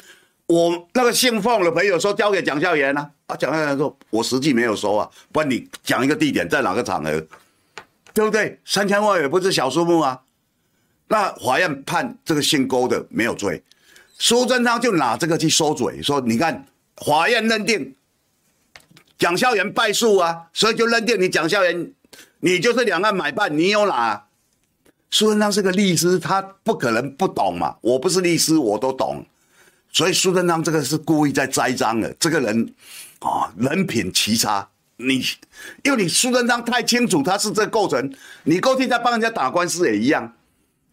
[0.48, 7.10] 我那个姓凤的朋友说交给蒋孝严啊，啊，蒋孝严说，我实际没有收啊，不然你讲一个地点在哪个场合，
[8.13, 8.60] 对不对？
[8.63, 10.21] 三千万也不是小数目啊。
[11.08, 13.62] 那法院判这个姓郭的没有罪，
[14.18, 16.65] 苏贞昌就拿这个去收嘴，说你看
[17.06, 17.96] 法院认定
[19.18, 21.94] 蒋孝严败诉啊，所以就认定你蒋孝严，
[22.39, 24.24] 你就是两岸买办，你有哪？
[25.12, 27.78] 苏贞昌是个律师，他不可能不懂嘛。
[27.80, 29.26] 我不是律师，我都懂。
[29.94, 32.13] 所以苏贞昌这个是故意在栽赃的。
[32.20, 32.74] 这个人
[33.20, 34.68] 啊、哦，人品奇差。
[34.98, 35.24] 你
[35.84, 38.13] 因为你苏贞昌太清楚他是这个构成，
[38.44, 40.34] 你过去在帮人家打官司也一样。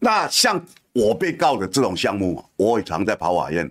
[0.04, 0.60] 那像
[0.92, 3.64] 我被告的这种项目，我也常在跑法院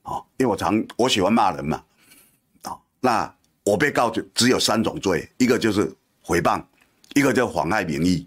[0.00, 1.82] 啊，因为我常我喜欢骂人嘛
[2.62, 2.74] 啊。
[3.00, 5.86] 那我被告就只有三种罪，一个就是
[6.24, 6.64] 诽谤，
[7.14, 8.26] 一个叫妨害名誉。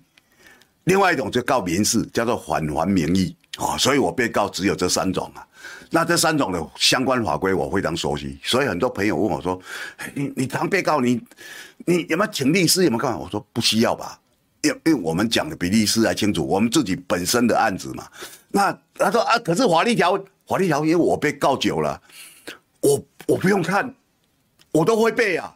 [0.84, 5.44] 另外一种就告民事，叫做返还名誉啊，所以我被告只有这三种啊。
[5.90, 9.60] 那这三种的相关法规我非常熟悉，所以很多朋友问我说
[10.14, 11.20] ：“你你当被告，你
[11.88, 12.84] 你有没有请律师？
[12.84, 14.21] 有没有干嘛？”我说不需要吧，
[14.62, 18.08] 因因为我们讲的比律师还清楚，我们自己本身的案子嘛。
[18.50, 22.02] 那他说啊，可是法律条法律条，因为我被告久了，
[22.82, 23.94] 我我不用看，
[24.72, 25.56] 我都会背啊，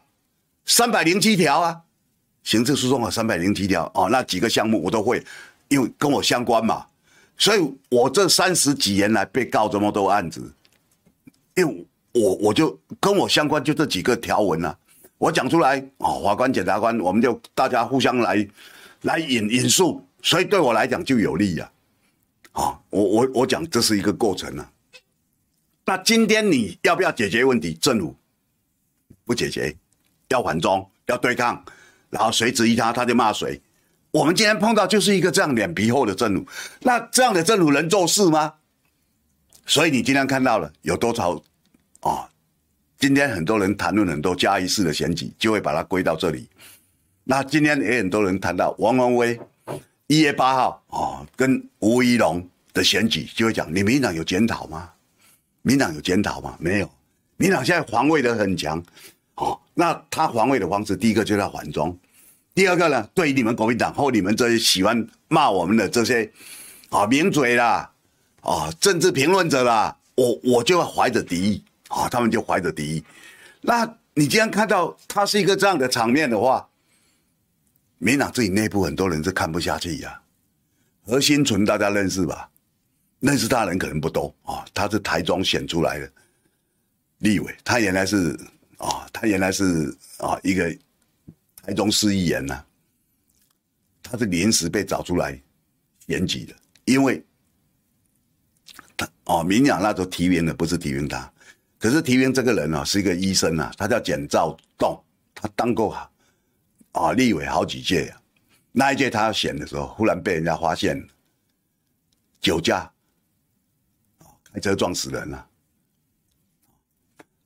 [0.65, 1.81] 三百零七条啊。
[2.43, 3.91] 刑事诉讼法三百零七条。
[3.95, 5.23] 哦，那几个项目我都会，
[5.67, 6.85] 因为跟我相关嘛，
[7.37, 10.53] 所以我这三十几年来被告这么多案子，
[11.55, 14.77] 因为我我就跟我相关就这几个条文啊，
[15.17, 18.47] 我讲出来哦，法官、检察官，我们就大家互相来
[19.05, 21.71] 来引引述，所以对我来讲就有利呀，
[22.53, 24.71] 啊，我我我讲这是一个过程啊，
[25.85, 27.75] 那今天你要不要解决问题？
[27.75, 28.15] 政府
[29.23, 29.75] 不解决，
[30.29, 31.63] 要反中，要对抗。
[32.09, 33.61] 然后谁质疑他，他就骂谁。
[34.11, 36.47] 我们今天碰到就是一个这样脸皮厚的政府，
[36.81, 38.53] 那这样的政府能做事吗？
[39.65, 41.39] 所以你今天看到了有多少
[41.99, 42.29] 啊、
[42.97, 46.47] 今天很多人谈论很多嘉义市的选举，就会把它归到这里。
[47.27, 49.39] 那今天也很多人谈到王鸿薇
[50.05, 54.91] 一月八号、哦，跟吴怡龙的选举，就会讲你民党有检讨吗？
[55.63, 56.55] 民党有检讨吗？
[56.59, 56.89] 没有，
[57.37, 58.81] 民党现在防卫的很强。
[59.37, 61.97] 哦，那他防卫的方式，第一个就是要反中。
[62.53, 66.31] 第二个呢，对于你们国民党或你们这些喜欢骂我们的这些
[66.89, 67.91] 啊名嘴啦，
[68.41, 73.03] 啊政治评论者啦，我我就要怀着敌意啊，他们就怀着敌意。
[73.61, 76.65] 那你既然看到他是一个这样的场面的话，
[77.97, 80.21] 民党自己内部很多人是看不下去呀、啊。
[81.05, 82.49] 何新存大家认识吧？
[83.19, 86.11] 认识他的人可能不多啊，他是台中选出来的
[87.19, 88.39] 立委，他原来是
[88.77, 90.75] 啊，他原来是啊一个。
[91.67, 92.63] 台中市议员呢，
[94.03, 95.41] 他是临时被找出来
[96.05, 96.53] 选举的，
[96.85, 97.25] 因为
[98.95, 101.33] 他哦，民党那时候提名的不是提名他，
[101.79, 105.03] 可是提名这个人啊是一个医生啊，他叫简兆栋，
[105.33, 105.91] 他当过
[106.95, 108.21] 啊立委好几届啊，
[108.71, 111.05] 那一届他要选的时候，忽然被人家发现
[112.39, 112.89] 酒驾，
[114.53, 115.47] 开车撞死人了，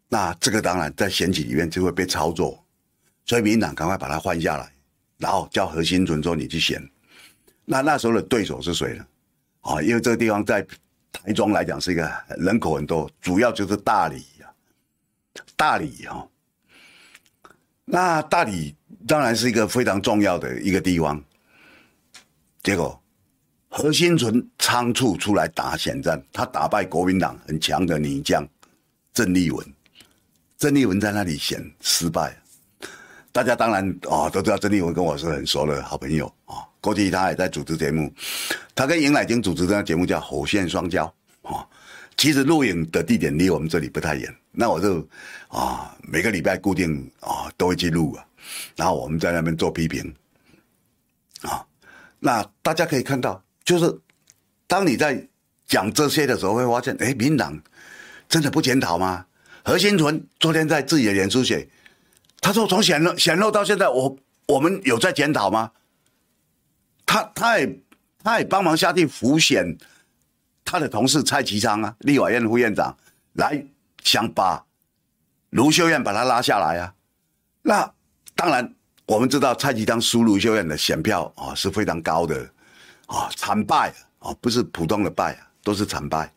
[0.08, 2.64] 那这个当然在选举里面就会被操作。
[3.26, 4.72] 所以民党赶快把他换下来，
[5.18, 6.82] 然后叫何新存说你去选。
[7.66, 9.08] 那那时候的对手是谁呢？
[9.62, 10.66] 啊，因为这个地方在
[11.12, 14.50] 台中来讲是一个人口很多，主要就是大里啊，
[15.56, 16.28] 大里哈。
[17.86, 18.76] 那大里
[19.08, 21.22] 当然是一个非常重要的一个地方。
[22.62, 23.02] 结果
[23.70, 28.46] 何新存仓促出来打选战，他打败国民党很强的女将
[29.14, 29.66] 郑丽文，
[30.58, 32.36] 郑丽文在那里选失败。
[33.32, 38.12] 大家当然啊、都知道郑丽文跟我是很熟的好朋友啊、哦，过去他也在主持节目，
[38.74, 41.10] 他跟尹乃菁主持的节目叫《火线双骄》
[41.56, 41.66] 啊。
[42.18, 45.08] 其实录影的地点离我们这里不太远，那我就
[45.48, 48.26] 啊、每个礼拜固定啊、都会去录啊，
[48.76, 50.14] 然后我们在那边做批评
[51.42, 51.66] 啊、
[52.20, 54.00] 那大家可以看到，就是
[54.68, 55.26] 当你在
[55.68, 57.62] 讲这些的时候，会发现，哎，民党
[58.28, 59.26] 真的不检讨吗？
[59.64, 61.70] 何新存昨天在自己的脸书写。
[62.42, 65.72] 他说：“从显露显露到现在，我我们有在检讨吗？
[67.06, 67.80] 他他也
[68.24, 69.78] 他也帮忙下去辅选
[70.64, 72.98] 他的同事蔡其昌啊，立法院副院长，
[73.34, 73.66] 来
[74.04, 74.66] 想把
[75.50, 76.96] 卢秀燕把他拉下来啊。
[77.62, 77.94] 那
[78.40, 78.74] 当然，
[79.06, 82.50] 我们知道蔡其昌输卢秀燕的选票啊是非常高的
[83.08, 86.34] 啊，惨败啊，不是普通的败，都是惨败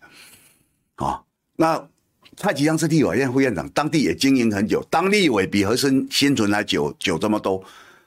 [0.96, 1.22] 啊。
[1.54, 1.88] 那。”
[2.34, 7.62] 蔡其昌是立法院副院长，当地也经营很久，当立委比何新新存还久久这么多。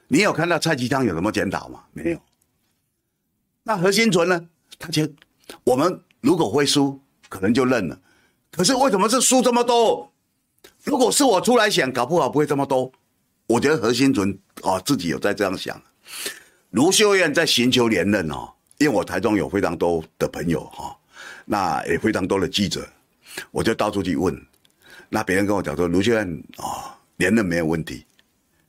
[0.08, 1.84] 你有看到蔡其昌有什么检讨吗？
[1.94, 2.20] 没有。
[3.62, 4.48] 那何新存呢？
[4.80, 5.08] 他就
[5.64, 8.00] 我们如果会输，可能就认了。
[8.52, 10.12] 可是为什么是输这么多？
[10.84, 12.92] 如果是我出来选，搞不好不会这么多。
[13.48, 15.82] 我觉得何新存啊，自己有在这样想。
[16.72, 20.96] 卢秀燕在寻求连任哦，因为我台中有非常多的朋友哈，
[21.46, 22.88] 那也非常多的记者。
[23.52, 24.36] 我就到处去问，
[25.10, 28.06] 那别人跟我讲说卢秀燕哦连任没有问题，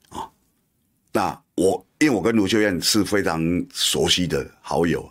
[0.09, 0.31] 啊、哦，
[1.11, 3.41] 那我因为我跟卢秀燕是非常
[3.73, 5.09] 熟悉的好友，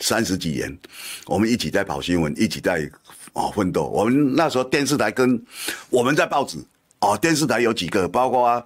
[0.00, 0.78] 三十几年，
[1.26, 2.90] 我们一起在跑新闻，一起在
[3.34, 3.84] 哦奋斗。
[3.84, 5.42] 我们那时候电视台跟
[5.88, 6.58] 我们在报纸
[7.00, 8.64] 哦，电视台有几个，包括、啊，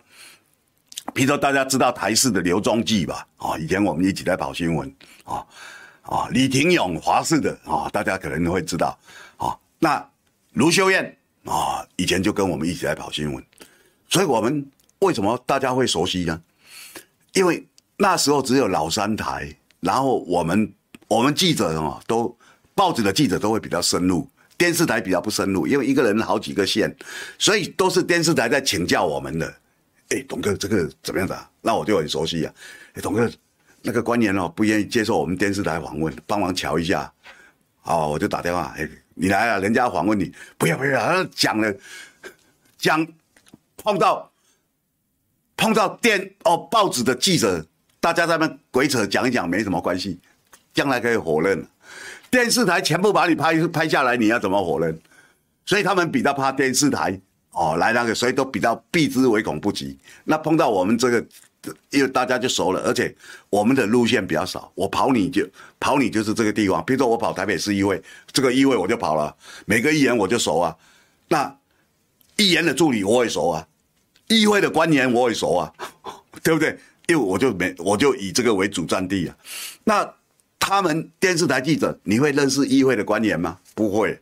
[1.19, 4.89] 比如说大家知道台视的刘忠济吧，啊、以前我们一起在跑新闻，
[5.25, 5.45] 啊、
[6.03, 8.97] 啊、李廷勇华视的啊、大家可能会知道，
[9.37, 9.51] 啊、
[9.81, 10.09] 那
[10.53, 11.13] 卢秀燕。
[11.45, 13.43] 啊、以前就跟我们一起来跑新闻，
[14.09, 14.65] 所以我们
[15.01, 16.41] 为什么大家会熟悉呢？
[17.33, 20.73] 因为那时候只有老三台，然后我们
[21.09, 22.37] 我们记者哦，都
[22.77, 26.95] 报纸的记者都会比较深入，电视台比较不深入，因为一个人好几个线，
[27.39, 29.53] 所以都是电视台在请教我们的。
[30.11, 31.51] 哎，董哥，这个怎么样的、啊？
[31.61, 32.55] 那我就很熟悉啊。
[32.95, 33.31] 哎，董哥，
[33.83, 37.13] 那个官员哦，不愿意接受我们电视台访问，帮忙瞧一下。
[37.83, 38.89] 哦，我就打电话，哎。
[39.21, 41.75] 你来了，人家访问你，不要不要，他讲了，
[42.79, 43.05] 讲
[43.77, 44.31] 碰到
[45.57, 47.67] 碰到电哦报纸的记者，
[47.99, 50.21] 大家在那鬼扯讲一讲没什么关系，
[50.73, 51.67] 将来可以火认。
[52.31, 54.97] 电视台全部把你拍拍下来，你要怎么火认？
[55.67, 57.21] 所以他们比较怕电视台
[57.53, 59.97] 哦来那个，所以都比较避之唯恐不及。
[60.25, 61.25] 那碰到我们这个。
[61.91, 63.15] 因为大家就熟了，而且
[63.51, 65.47] 我们的路线比较少，我跑你就
[65.81, 66.83] 跑你就是这个地方。
[66.87, 68.01] 比如说我跑台北市议会，
[68.33, 70.75] 这个议会我就跑了，每个议员我就熟啊。
[71.27, 71.59] 那
[72.37, 73.67] 议员的助理我也熟啊，
[74.29, 75.73] 议会的官员我也熟啊，
[76.45, 76.79] 对不对？
[77.09, 79.37] 因为我就没我就以这个为主战地啊。
[79.83, 80.15] 那
[80.61, 83.59] 他们电视台记者，你会认识议会的官员吗？
[83.75, 84.19] 不会，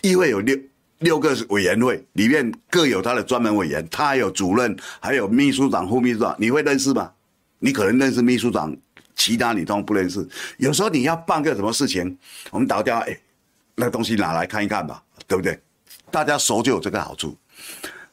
[0.00, 0.58] 议会有六。
[0.98, 7.12] 六个委员会里面各有他的专门委员，他还有主任，还有秘书长、副秘书长，你会认识吗？
[7.60, 8.76] 你可能认识秘书长，
[9.14, 10.26] 其他你都不认识。
[10.56, 12.18] 有时候你要办个什么事情，
[12.50, 13.16] 我们打个电话，哎，
[13.76, 15.58] 那东西拿来看一看吧，对不对？
[16.10, 17.36] 大家熟就有这个好处。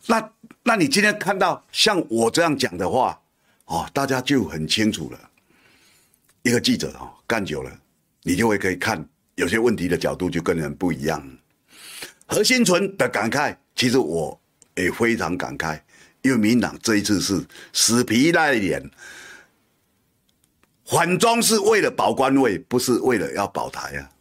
[0.08, 0.30] 那
[0.63, 3.19] 那你今天看到像我这样讲的话，
[3.65, 5.19] 哦，大家就很清楚了。
[6.43, 7.71] 一个记者哦，干久了，
[8.21, 11.28] 你就会可以看有些问题的角度就跟人不一样。
[12.27, 14.39] 何新存的感慨，其实我
[14.75, 15.79] 也非常感慨，
[16.21, 18.89] 因为民党这一次是死皮赖脸，
[20.85, 24.11] 反中是为了保官位，不是为了要保台啊。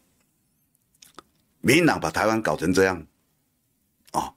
[1.60, 3.06] 民党把台湾搞成这样，
[4.12, 4.34] 哦，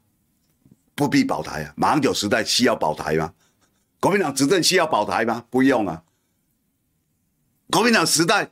[0.96, 1.74] 不必保台啊。
[1.76, 3.34] 马英九时代需要保台吗？
[4.00, 5.44] 国民党执政需要保台吗？
[5.50, 6.04] 不用啊。
[7.70, 8.50] 国民党时代，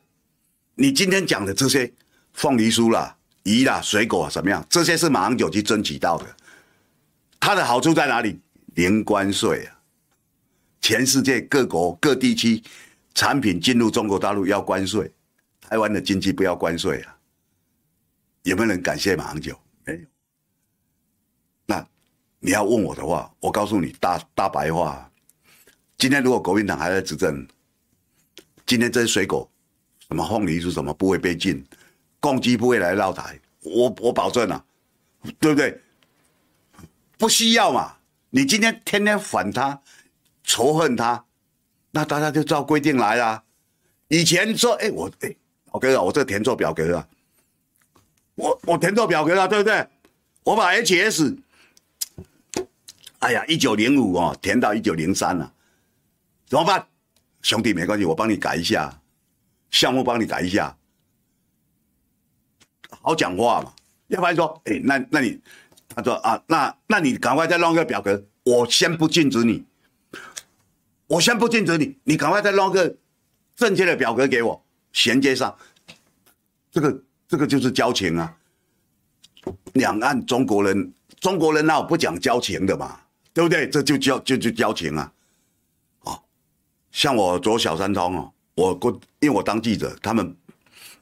[0.75, 1.93] 你今天讲的这些
[2.33, 3.17] 凤梨酥啦。
[3.45, 4.65] 鱼啦，水果啊，怎么样？
[4.69, 6.25] 这些是马英九去争取到的。
[7.39, 8.39] 它的好处在哪里？
[8.73, 9.79] 零关税啊！
[10.81, 12.61] 全世界各国各地区
[13.13, 15.11] 产品进入中国大陆要关税，
[15.61, 17.15] 台湾的经济不要关税啊？
[18.43, 19.57] 有没有人感谢马英九？
[19.85, 19.99] 没有。
[21.67, 21.87] 那
[22.39, 25.09] 你要问我的话，我告诉你大大白话：
[25.97, 27.47] 今天如果国民党还在执政，
[28.65, 29.47] 今天这些水果，
[30.07, 31.63] 什么凤梨酥什么不会被禁？
[32.25, 34.65] 共机不会来绕台，我我保证啊，
[35.39, 35.79] 对不对？
[37.19, 37.97] 不需要嘛。
[38.31, 39.79] 你今天天天反他，
[40.43, 41.23] 仇恨他，
[41.91, 43.43] 那大家就照规定来啦。
[44.07, 45.35] 以前说，哎，我哎，
[45.71, 47.07] 老哥啊，我这填错表格了，
[48.33, 49.87] 我我填错表格了，对不对？
[50.41, 51.37] 我把 HS，
[53.19, 55.53] 哎呀，一九零五哦，填到一九零三了，
[56.47, 56.87] 怎么办？
[57.43, 58.99] 兄弟，没关系，我帮你改一下，
[59.69, 60.75] 项目帮你改一下。
[63.05, 63.71] 好讲话嘛，
[64.07, 65.39] 要不然说，哎、那那你，
[65.89, 69.63] 他说啊，那那你赶快再弄个表格，我先不禁止你，
[71.05, 72.95] 我先不禁止你，你赶快再弄个
[73.55, 74.59] 正确的表格给我，
[74.91, 75.55] 衔接上，
[76.71, 78.35] 这个这个就是交情啊，
[79.73, 82.99] 两岸中国人，中国人那我不讲交情的嘛，
[83.35, 83.69] 对不对？
[83.69, 85.13] 这就交就就交情啊，
[86.01, 86.19] 哦，
[86.91, 90.35] 像我走小三通哦，我过，因为我当记者，他们。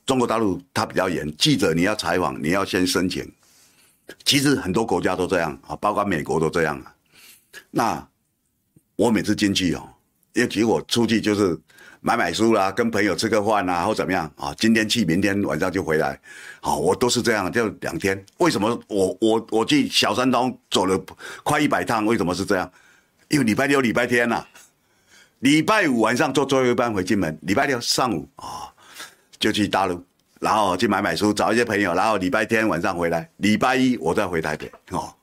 [0.06, 3.32] 中国大陆它比较严，记者你要采访，你要先申请。
[4.26, 6.94] 其实很多国家都这样啊，包括美国都这样啊。
[7.72, 8.08] 那
[8.98, 9.88] 我每次进去哦，
[10.34, 11.58] 因为其实我出去就是
[12.02, 14.54] 买买书啦，跟朋友吃个饭啊，或怎么样啊。
[14.58, 16.20] 今天去，明天晚上就回来，
[16.60, 18.22] 啊，我都是这样，就两天。
[18.40, 21.02] 为什么我我我去小三通走了
[21.44, 22.06] 快一百趟？
[22.06, 22.70] 为什么是这样？
[23.30, 24.48] 因为礼拜六、礼拜天呐、啊，
[25.40, 28.73] 礼拜五晚上坐最后一班回金门，礼拜六上午啊。
[29.44, 30.02] 就去大陆，
[30.40, 35.14] 然后去买买书，找一些朋友，然后礼拜天晚上回来，礼拜一我再回台北，哦，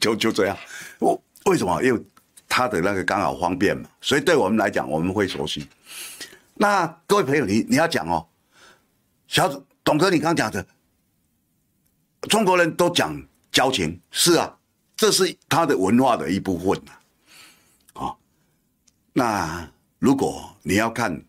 [0.00, 0.56] 就就这样。
[0.98, 1.82] 我为什么？
[1.82, 2.02] 因为
[2.48, 5.68] 他的那个刚好方便嘛，所以对我们来讲，我们会熟悉。
[6.54, 8.26] 那各位朋友，你你要讲哦，
[9.26, 9.46] 小
[9.84, 10.66] 董哥，你刚讲的，
[12.30, 13.14] 中国人都讲
[13.52, 14.56] 交情，是啊，
[14.96, 18.06] 这是他的文化的一部分啊。
[18.06, 18.16] 啊，
[19.12, 21.22] 那如果你要看，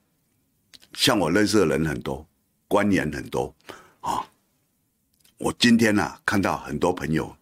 [0.93, 2.27] 像我认识的人很多，
[2.67, 3.53] 官员很多
[4.01, 4.25] 啊，
[5.37, 7.35] 我今天啊看到很多朋友，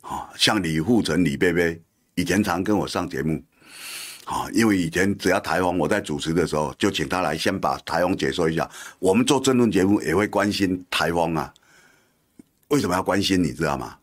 [0.00, 1.80] 啊，像李富成、李贝贝，
[2.14, 3.42] 以前常跟我上节目。
[4.24, 8.70] 啊，因为以前只要台风，我在主持的时候就请他来先把台风解说一下。
[9.00, 11.52] 我们做政论节目也会关心台风啊。
[12.68, 13.42] 为什么要关心？
[13.42, 13.98] 你知道吗？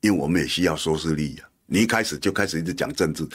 [0.00, 1.48] 因为我们也需要收视率啊。
[1.66, 3.26] 你一开始就开始一直讲政治，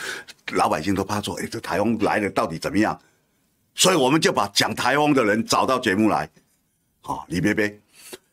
[0.52, 3.02] 老百姓都怕说：哎，这台风来了到底怎么样？
[3.76, 6.30] 所以我们就把讲台风的人找到节目来。
[7.02, 7.82] 好，李贝贝，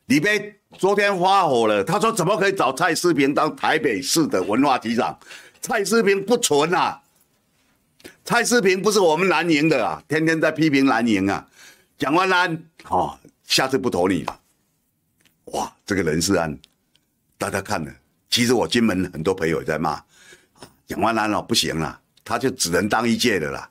[0.06, 5.18] 李贝昨天发火了，他说：怎么可以找蔡世平当台北市的文化局长？
[5.60, 7.00] 蔡世平不纯啊！
[8.24, 11.46] 蔡世平不是我们蓝营的啊，天天在批评蓝营啊。
[11.96, 14.40] 蒋万安，哦，下次不投你了。
[15.46, 16.56] 哇，这个人事案，
[17.38, 17.92] 大家看了。
[18.30, 20.00] 其实我金门很多朋友在骂，
[20.86, 23.68] 蒋万安哦不行了，他就只能当一届的啦。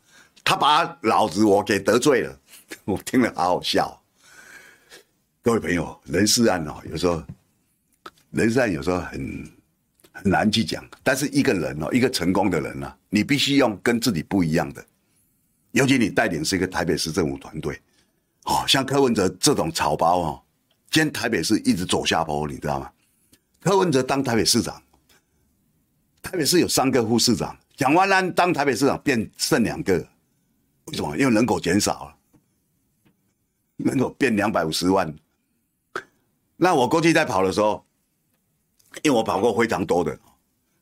[0.47, 2.39] 他把老子我给得罪了，
[2.85, 4.01] 我听了好好笑。
[5.41, 7.21] 各位朋友，人事案哦，有时候
[8.31, 9.57] 人事案有时候很。
[10.19, 14.83] 很难去讲，但是一个人哦，一个成功的人呢，你必须用跟自己不一样的，
[15.73, 17.79] 尤其你带领是一个台北市政府团队，
[18.45, 20.41] 哦，像柯文哲这种草包哦，
[20.89, 22.89] 今台北市一直走下坡，你知道吗？
[23.61, 24.81] 柯文哲当台北市长，
[26.23, 30.03] 台北市有三个副市长，蒋万安当台北市长变剩两个，
[30.87, 31.17] 为什么？
[31.17, 32.15] 因为人口减少了，
[33.77, 35.13] 人口变两百五十万，
[36.55, 37.83] 那我过去在跑的时候。
[39.03, 40.17] 因为我跑过非常多的，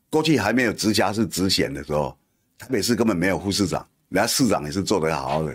[0.10, 2.18] 过去还没有直辖市直选的时候，
[2.58, 5.54] 台北市根本没有副市长，人家市长也是做得好好的。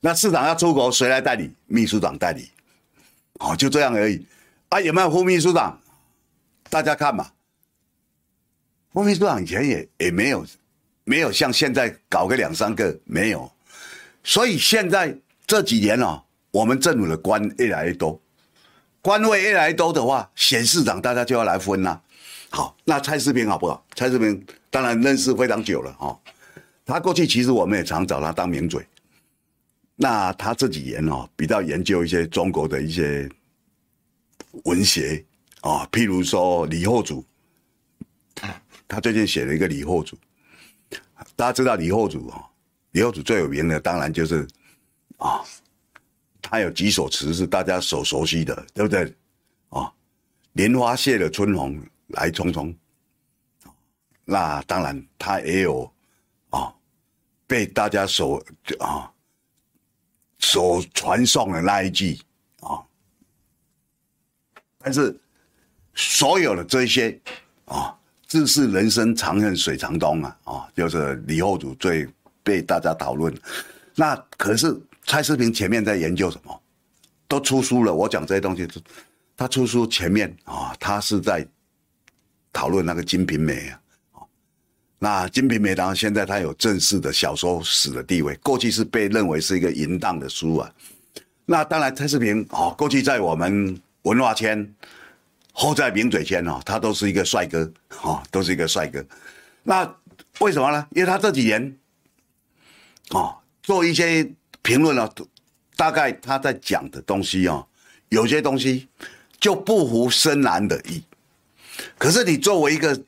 [0.00, 1.52] 那市长要出国，谁来代理？
[1.66, 2.48] 秘书长代理，
[3.40, 4.24] 哦，就这样而已。
[4.70, 5.78] 啊，有没有副秘书长？
[6.70, 7.30] 大家看嘛，
[8.92, 10.46] 副秘书长以前也也没有，
[11.04, 13.52] 没有像现在搞个两三个没有。
[14.22, 15.16] 所以现在
[15.46, 18.20] 这几年哦，我们政府的官越来越多。
[19.00, 22.02] 官位越来越多的话，选市长大家就要来分啦。
[22.50, 23.86] 好，那蔡世平好不好？
[23.94, 26.18] 蔡世平当然认识非常久了哦。
[26.84, 28.86] 他过去其实我们也常找他当名嘴。
[29.96, 33.28] 那他这几年哦，比较研究一些中国的一些
[34.64, 35.24] 文学
[35.60, 37.24] 啊，譬如说李后主，
[38.88, 40.16] 他最近写了一个李后主。
[41.36, 42.42] 大家知道李后主啊，
[42.98, 44.44] 李后主最有名的当然就是
[45.18, 45.44] 啊。
[46.40, 49.14] 他有几首词是大家所熟悉的，对不对？
[49.68, 49.92] 啊、
[50.52, 52.74] 莲花谢了春红来匆匆。
[54.24, 55.92] 那当然，他也有
[56.48, 56.72] 啊、
[57.46, 58.42] 被大家所
[58.78, 59.12] 啊、
[60.38, 62.18] 所传颂的那一句
[62.60, 62.80] 啊、
[64.78, 65.14] 但是，
[65.94, 67.20] 所有的这些
[67.66, 67.94] 啊、
[68.26, 72.08] 自是人生长恨水长东啊，啊、就是李后主最
[72.48, 73.32] 被大家讨论。
[73.94, 74.74] 那可是。
[75.10, 76.62] 蔡诗萍前面在研究什么？
[77.26, 77.94] 都出书了。
[77.94, 78.68] 我讲这些东西，
[79.34, 81.48] 他出书前面啊，他是在
[82.52, 83.80] 讨论那个《金瓶梅》啊。
[84.98, 90.70] 那《金瓶梅》当然现在他有正式的小说史的地位，过去是被认为是一个淫荡的书啊。
[91.46, 94.74] 那当然，蔡诗萍啊，过去在我们文化圈，
[95.52, 97.72] 后在名嘴圈哦，他都是一个帅哥
[98.02, 99.02] 啊，都是一个帅哥。
[99.62, 99.90] 那
[100.40, 100.86] 为什么呢？
[100.90, 101.74] 因为他这几年
[103.10, 104.30] 啊，做一些。
[104.60, 105.10] 评论了，
[105.76, 107.66] 大概他在讲的东西哦，
[108.10, 108.86] 有些东西
[109.40, 111.02] 就不符深蓝的意。
[111.96, 113.00] 可是你作为一个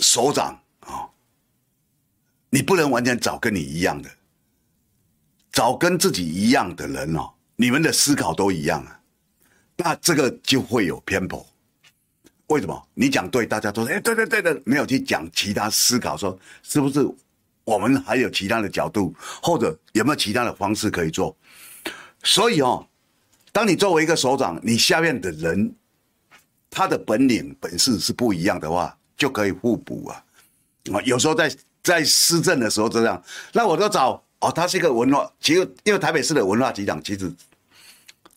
[0.00, 1.06] 首长啊，
[2.48, 4.10] 你不能完全找跟你一样的，
[5.52, 9.00] 找跟自己一样的人哦，你们的思考都一样啊，
[9.76, 11.46] 那这个就会有偏颇。
[12.46, 12.88] 为什么？
[12.94, 17.08] 你讲对，大家都说哎，对对对的，没有去讲其他思考，说是不是？
[17.74, 21.36] 我们还有其他的角度，或者有没有其他的方式可以做？
[22.22, 22.86] 所以哦，
[23.52, 25.74] 当你作为一个首长，你下面的人
[26.68, 30.24] 他的本领本事是不一样的话，就可以互补啊。
[30.92, 37.32] 啊，有时候在在施政的时候这样，那我都找哦，他是一个文化，其实因为台北市的文化局长其实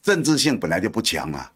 [0.01, 1.51] 政治性本来就不强啊。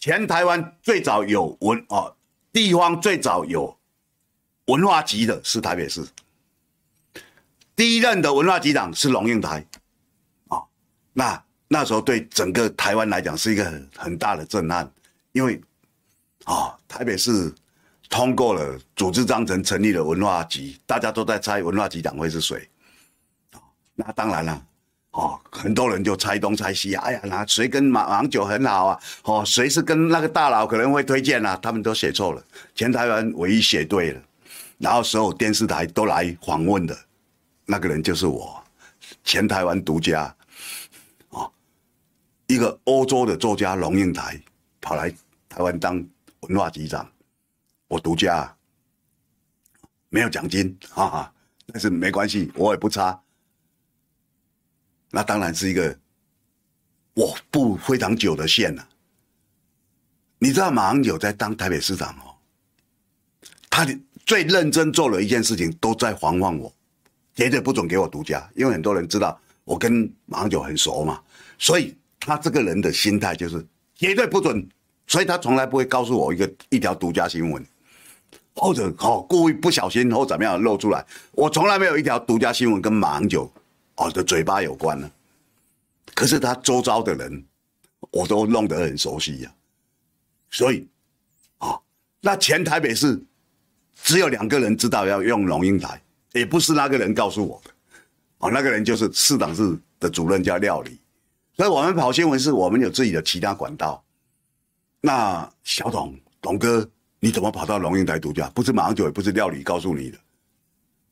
[0.00, 2.14] 全台湾最早有文哦，
[2.52, 3.76] 地方最早有
[4.66, 6.04] 文化局的是台北市。
[7.78, 9.64] 第一任的文化局长是龙应台，
[10.48, 10.58] 啊，
[11.12, 14.90] 那那时候对整个台湾来讲是一个很很大的震撼，
[15.30, 15.62] 因为，
[16.42, 17.54] 啊，台北市
[18.08, 22.68] 通过了组织章程成立了文化局，大家都在猜文化局长会是谁，
[23.52, 23.62] 啊，
[23.94, 24.60] 那当然了，
[25.12, 29.00] 哦，很多人就猜东猜西，哎呀，那谁跟马王九很好啊？
[29.22, 31.56] 哦，谁是跟那个大佬可能会推荐啊？
[31.62, 32.42] 他们都写错了，
[32.74, 34.20] 全台湾唯一写对了，
[34.78, 36.98] 然后所有电视台都来访问的
[37.70, 38.64] 那个人就是我，
[39.22, 40.34] 全台湾独家，
[41.28, 41.52] 哦，
[42.46, 44.40] 一个欧洲的作家龙应台
[44.80, 45.14] 跑来
[45.50, 46.02] 台湾当
[46.40, 47.06] 文化局长，
[47.88, 48.54] 我独家。
[50.10, 51.34] 没有奖金，哈哈，
[51.66, 53.22] 但是没关系，我也不差。
[55.10, 55.94] 那当然是一个
[57.12, 58.88] 我布非常久的线了。
[60.38, 62.32] 你知道马英九在当台北市长哦，
[63.68, 63.94] 他的
[64.24, 66.74] 最认真做了一件事情，都在防范我，
[67.38, 71.22] 绝对不准给我独家，因为很多人知道我跟马英九很熟嘛，
[71.56, 73.64] 所以他这个人的心态就是
[73.94, 74.68] 绝对不准，
[75.06, 77.64] 所以他从来不会告诉我一个一条独家新闻。
[78.56, 83.48] 或者哦，故意不小心或怎么样露出来，我从来没有一条独家新闻跟马英九
[83.94, 85.08] 哦的嘴巴有关呢。
[86.12, 87.44] 可是他周遭的人，
[88.10, 89.54] 我都弄得很熟悉呀。
[90.50, 90.88] 所以，
[91.58, 91.78] 啊，
[92.20, 93.22] 那前台北市
[94.02, 96.02] 只有两个人知道要用龙应台，
[96.38, 97.70] 也不是那个人告诉我的，
[98.38, 100.98] 哦，那个人就是市长室的主任叫廖理。
[101.56, 104.02] 所以我们跑新闻是我们有自己的其他管道。
[105.00, 106.88] 那小董董哥。
[107.20, 108.48] 你怎么跑到龙应台独家？
[108.50, 110.16] 不是马英九，也不是廖理告诉你的，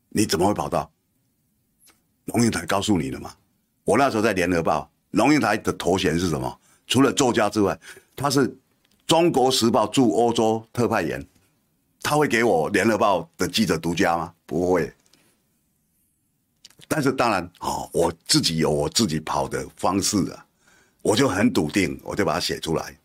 [0.09, 0.89] 你怎么会跑到
[2.27, 3.35] 龙应台告诉你的嘛？
[3.83, 6.61] 我那时候在联合报，龙应台的头衔是什么？
[6.87, 7.77] 除了作家之外，
[8.15, 8.57] 他是
[9.05, 11.27] 中国时报驻欧洲特派员，
[12.01, 14.33] 他会给我联合报的记者独家吗？
[14.47, 14.93] 不会。
[16.89, 20.45] 但是当然，哦，我自己有我自己跑的方式啊，
[21.03, 22.97] 我就很笃定，我就把它写出来。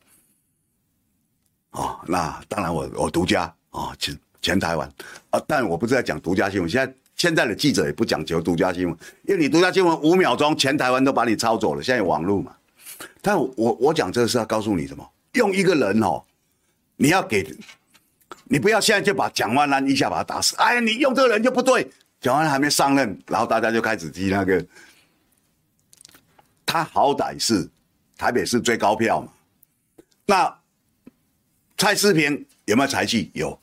[1.72, 4.92] 哦，那当然我我独家啊，全、哦、全台湾
[5.30, 6.70] 啊，但我不是在讲独家新闻。
[6.70, 11.82] 现在现在的记者也不讲求独家新闻，因为你独家新闻五秒钟，全台湾都把你抄走了。
[11.82, 12.56] 现在有网络嘛？
[13.22, 15.08] 但我我讲这个是要告诉你什么？
[15.34, 16.22] 用一个人哦，
[16.98, 17.48] 你要给，
[18.44, 20.56] 你不要现在就把蒋万安一下把他打死。
[20.58, 21.90] 哎呀，你用这个人就不对，
[22.22, 24.66] 蒋万安还没上任，然后大家就开始提那个，
[26.66, 27.70] 他好歹是
[28.16, 29.34] 台北市最高票嘛，
[30.26, 30.58] 那。
[31.78, 33.32] 蔡思平有没有才气？
[33.34, 33.60] 有，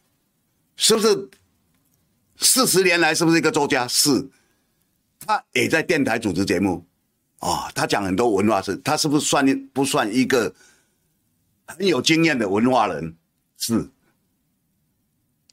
[0.75, 1.31] 是不是
[2.39, 3.87] 四十年来是不是一个作家？
[3.87, 4.29] 是，
[5.21, 6.85] 他也在电台主持节目，
[7.39, 10.53] 啊、哦，他讲很多文化事，他是不是算不算一个
[11.69, 13.17] 很有经验的文化人？
[13.57, 13.89] 是，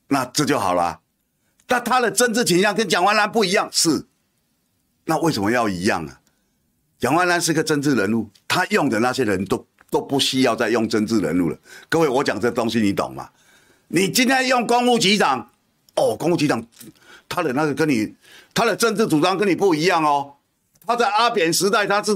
[0.08, 1.00] 那这就好了。
[1.68, 4.06] 但他的政治倾向跟蒋万安不一样，是，
[5.06, 6.20] 那为什么要一样啊？
[7.00, 9.66] 蒋万安是个政治人物，他用的那些人都。
[9.92, 11.58] 都不需要再用政治人物了。
[11.88, 13.30] 各位，我讲这东西你懂吗？
[13.88, 15.50] 你今天用公务局长，
[15.96, 16.62] 哦，公务局长，
[17.30, 18.14] 他的那个跟你，
[18.54, 20.34] 他的政治主张跟你不一样哦。
[20.86, 22.12] 他在阿扁时代，他是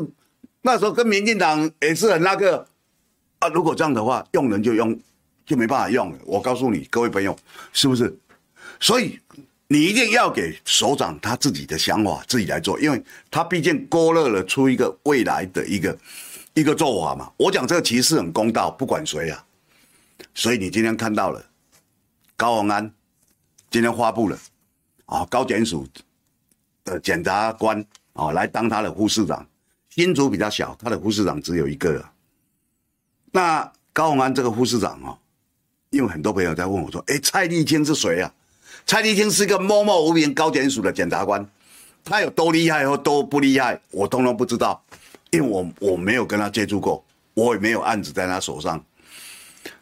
[0.63, 2.67] 那时候跟民进党也是很那个
[3.37, 3.47] 啊。
[3.49, 4.99] 如果这样的话，用人就用，
[5.45, 6.17] 就没办法用了。
[6.25, 7.37] 我告诉你，各位朋友，
[7.71, 8.13] 是不是？
[8.79, 9.19] 所以
[9.67, 15.97] 你一定要给首长他自己的想法，自己来做，因为他毕竟勾勒了出一个未来的一个。
[16.55, 19.45] 一个做法嘛，我讲这个其实很公道，不管谁啊。
[20.33, 21.41] 所以你今天看到了
[22.35, 22.91] 高虹安
[23.69, 24.37] 今天发布了
[25.05, 25.87] 啊，高检署
[26.83, 29.47] 的检察官啊来当他的副市长，
[29.89, 32.03] 新竹比较小，他的副市长只有一个。
[33.31, 35.17] 那高虹安这个副市长哦，
[35.91, 38.33] 因为很多朋友在问我说：“哎，蔡立青是谁啊？”
[38.89, 41.47] 蔡立青是个默默无名高检署的检察官，
[42.03, 44.83] 他有多厉害或多不厉害，我通通不知道。
[45.29, 48.83] 因为我我没有跟他接触过，我也没有案子在他手上。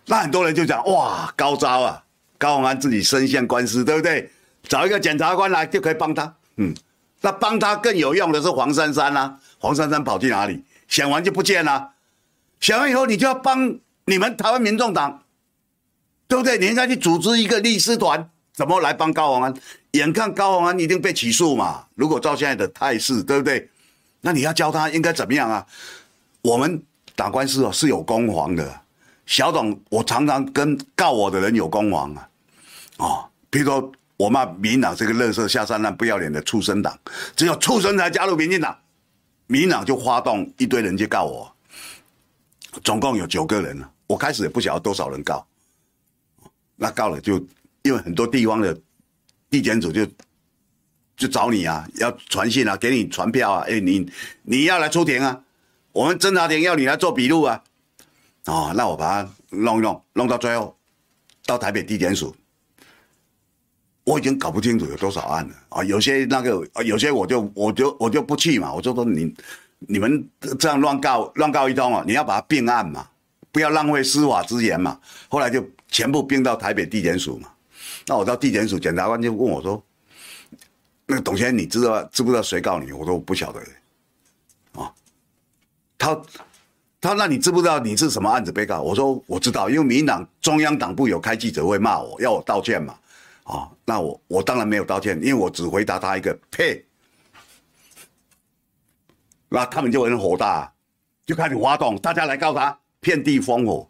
[0.08, 2.04] 那很多人就讲哇，高招啊，
[2.38, 4.30] 高虹安自己身陷官司，对不对？
[4.64, 6.36] 找一个检察官来就可以帮他。
[6.58, 6.76] 嗯，
[7.22, 10.62] 那帮他更有用的是黄珊珊啊，黄珊珊跑去哪里？
[10.90, 11.92] 选完就不见了。
[12.60, 15.24] 选完以后，你就要帮你们台湾民众党，
[16.28, 16.58] 对不对？
[16.58, 19.54] 你应该去组织一个律师团，怎么来帮高虹安？
[19.92, 23.70] 眼看高虹安一定被起诉嘛，如果照现在的态势，对不对？
[24.22, 25.64] 那你要教他应该怎么样啊？
[26.42, 26.82] 我们
[27.16, 28.82] 打官司哦是有攻防的，
[29.28, 32.30] 小董，我常常跟告我的人有攻防啊，
[32.98, 36.98] 哦，比如说我骂民进党这个垃圾下三滥不要脸的畜生党，
[37.36, 38.76] 只有畜生才加入民进党，
[39.46, 41.56] 民进党就发动一堆人去告我，
[42.84, 45.46] 总共有九个人了，我开始也不晓得多少人告，
[46.76, 47.40] 那告了就
[47.88, 48.80] 因为很多地方的
[49.50, 50.08] 地检组就。
[51.20, 54.08] 就找你啊，要传信啊，给你传票啊，哎，你
[54.44, 55.42] 你要来出庭啊，
[55.92, 57.64] 我们侦查庭要你来做笔录啊，
[58.46, 60.78] 哦，那我把它弄一弄，弄到最后
[61.44, 62.36] 到台北地检署，
[64.04, 69.34] 我已经搞不清楚有多少案了啊，有些那个，有些我就我就我就不去嘛，我就说你
[69.80, 70.24] 你们
[70.60, 73.10] 这样乱告乱告一通哦，你要把它并案嘛，
[73.52, 75.00] 不要浪费司法资源嘛。
[75.30, 77.50] 后来就全部并到台北地检署嘛。
[78.08, 79.84] 那我到地检署，检察官就问我说
[81.06, 83.62] ：“那个董先生，你知道知不知道谁告你？”我说：“我不晓得。”
[84.74, 84.94] 啊，
[85.98, 86.22] 他
[87.02, 88.82] 他那你知不知道你是什么案子被告？
[88.82, 92.98] 我说我知道，因为民党中央党部有开记者会骂我，要我道歉嘛。
[93.44, 96.84] 啊，那我我当然没有道歉，因为我只回答他一个呸。
[99.50, 100.72] 那他们就很火大，
[101.26, 103.90] 就开始发动，大家来告他，遍地烽火。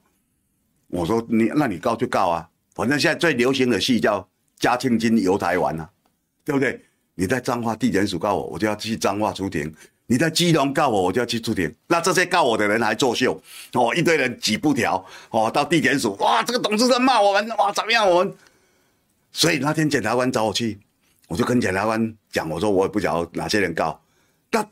[0.87, 4.21] 我说你，那你告就告啊，反正现在最流行的戏叫
[4.59, 5.89] 《嘉庆金游台湾》啊，
[6.45, 6.79] 对不对？
[7.15, 9.67] 你在彰化地检署告我，我就要去彰化出庭；
[10.05, 11.73] 你在基隆告我，我就要去出庭。
[11.87, 13.41] 那这些告我的人还作秀
[13.73, 18.31] 哦，一堆人挤布条哦，到地检署哇，这个董事长骂我们哇，怎么样我们？
[19.31, 20.79] 所以那天检察官找我去，
[21.27, 23.99] 我就跟检察官讲，我说我也不晓得哪些人告，
[24.51, 24.65] 那。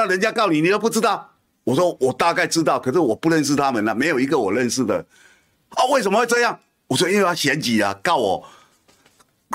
[0.00, 1.28] 那人家告你，你都不知道。
[1.64, 5.04] 我说我大概知道，可是我不认识他们了，没有一个我认识的。
[5.70, 6.56] 啊，为什么会这样？
[6.88, 8.48] 我说因为他嫌弃啊，告我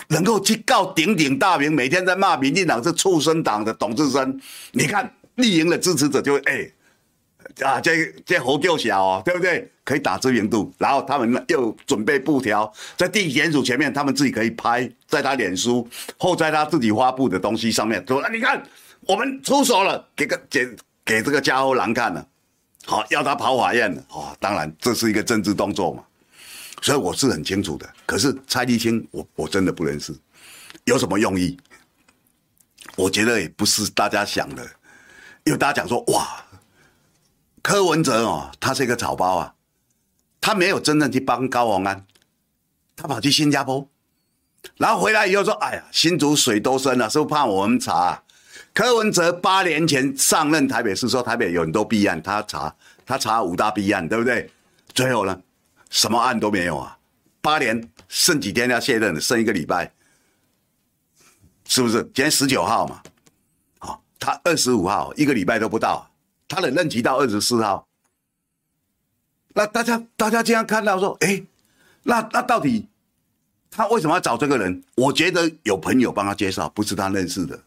[0.08, 4.40] 能够去告鼎鼎大名，每天在骂民进党是畜生党的董志生。
[4.72, 6.72] 你看绿营的支持者就会哎
[7.68, 9.70] 啊，这这猴叫小哦，对不对？
[9.84, 15.86] 可以打知名度，然后他们又准备布条在地检署前面，他们自己可以拍，在他脸书
[16.18, 18.64] 或在他自己发布的东西上面说，那你看。
[19.06, 20.66] 我们出手了，给个给
[21.04, 22.26] 给这个家伙难看了，
[22.86, 26.02] 好要他跑法院了，哦，当然这是一个政治动作嘛，
[26.84, 27.90] 所以我是很清楚的。
[28.06, 30.14] 可是蔡立青，我我真的不认识，
[30.84, 31.58] 有什么用意？
[32.98, 34.62] 我觉得也不是大家想的，
[35.46, 36.46] 因为大家讲说哇，
[37.62, 39.54] 柯文哲哦，他是一个草包啊，
[40.42, 42.06] 他没有真正去帮高虹安，
[42.98, 43.88] 他跑去新加坡，
[44.76, 48.22] 然后回来以后说，哎呀，新竹水多深啊，是不是怕我们查？
[48.74, 52.76] 柯文哲八年前上任台北市，说台北有很多弊案，他查
[53.06, 54.52] 他查五大弊案，对不对？
[54.94, 55.42] 最后呢，
[55.94, 56.98] 什么案都没有啊。
[57.40, 59.94] 八年剩几天要卸任，剩一个礼拜，
[61.66, 62.02] 是不是？
[62.06, 63.04] 今天十九号嘛，
[63.78, 66.10] 好，他二十五号一个礼拜都不到，
[66.48, 67.88] 他的任期到二十四号。
[69.54, 71.44] 那大家大家这样看到说，哎，
[72.02, 72.88] 那那到底
[73.70, 74.84] 他为什么要找这个人？
[74.96, 77.62] 我觉得有朋友帮他介绍，不是他认识的。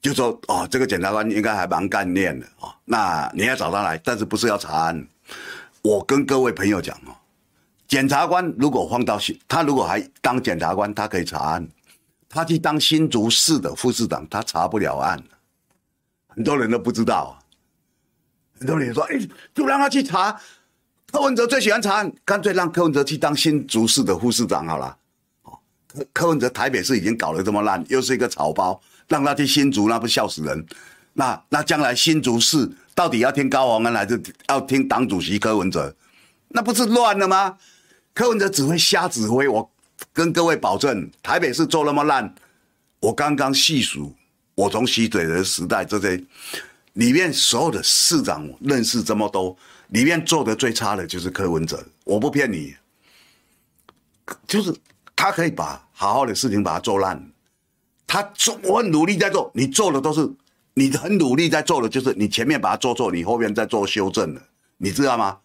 [0.00, 2.74] 就说哦，这个检察官应该还蛮干练的哦。
[2.86, 5.06] 那你要找他来，但是不是要查案？
[5.82, 7.14] 我跟各位朋友讲哦，
[7.90, 9.18] 检察官如果放到，
[9.48, 11.68] 他如果还当检察官，他可以查案。
[12.28, 15.20] 他去当新竹市的副市长，他查不了案。
[16.28, 17.36] 很多人都不知道，
[18.60, 19.18] 很多人说，哎，
[19.52, 20.40] 就让他去查。
[21.10, 24.96] 柯文哲最喜欢查案，干脆让柯文哲去当新竹市的副市长好了。
[26.12, 28.80] 柯文哲台北市已经搞得这么烂，又是一个草包。
[29.08, 30.64] 让他去新竹，那不笑死人？
[31.14, 35.92] 那那将来新竹市到底要听高虹安还是要听党主席柯文哲？
[36.50, 37.58] 那不是乱了吗？
[38.20, 39.48] 柯文哲只会瞎指挥。
[39.48, 39.70] 我
[40.12, 42.34] 跟各位保证，台北市做那么烂，
[43.00, 44.14] 我刚刚细数，
[44.54, 46.22] 我从习嘴的时代这些
[46.92, 49.56] 里面所有的市长认识这么多，
[49.88, 51.82] 里面做的最差的就是柯文哲。
[52.04, 52.74] 我不骗你，
[54.46, 54.70] 就是
[55.16, 57.26] 他可以把好好的事情把它做烂。
[58.06, 60.30] 他做，我很努力在做，你做的都是
[60.74, 64.42] 你很努力在做的，就是你前面把它做错，你后面再做修正的，
[64.76, 65.38] 你知道吗？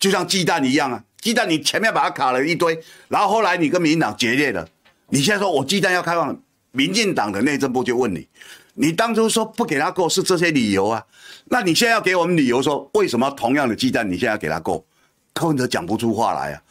[0.00, 4.66] 就像鸡蛋一样啊，鸡蛋你前面把它卡了一堆，然后后来你跟民进党决裂了，
[5.08, 6.40] 你现在说我鸡蛋要开放，
[6.72, 8.26] 民进党的内政部就问你，
[8.74, 11.04] 你当初说不给他过是这些理由啊，
[11.46, 14.84] 那你现在要给我们理由说为什么同样的鸡蛋你现在要给他过？
[15.32, 16.62] 柯文哲讲不出话来啊。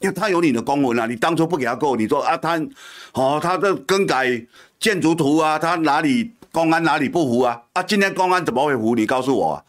[0.00, 2.58] 因为他有你的公文啊，你当初不给他过，你说啊他，
[3.12, 4.26] 哦他的更改
[4.78, 7.60] 建筑图啊，他哪里公安哪里不服啊？
[7.74, 8.94] 啊今天公安怎么会服？
[8.94, 9.64] 你告诉我啊，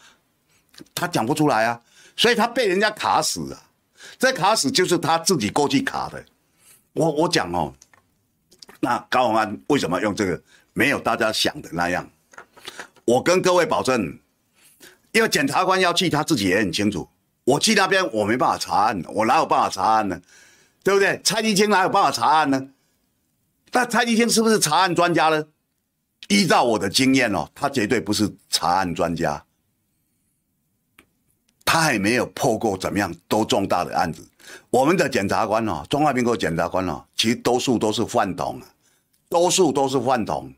[0.96, 1.82] 他讲不出来啊，
[2.16, 3.62] 所以他被人家卡死了，
[4.22, 6.24] 这卡死就是他自己过去卡的。
[6.94, 7.74] 我我讲哦，
[8.80, 10.40] 那高虹安为什么用这个？
[10.74, 12.08] 没有大家想的那样。
[13.04, 14.20] 我跟各位保证，
[15.12, 17.10] 因为检察官要去，他自己也很清楚。
[17.46, 20.22] 我去那边，我没办法查案，我哪有办法查案呢？
[20.84, 21.20] 对不对？
[21.24, 22.68] 蔡立青哪有办法查案呢？
[23.72, 25.44] 那蔡立青是不是查案专家呢？
[26.28, 29.44] 依照我的经验哦，他绝对不是查案专家，
[31.64, 34.28] 他还没有破过怎么样多重大的案子。
[34.70, 38.68] 我们的检察官哦，中华民国检察官哦，其实多数都是饭桶啊，
[39.30, 40.54] 多数都是饭桶。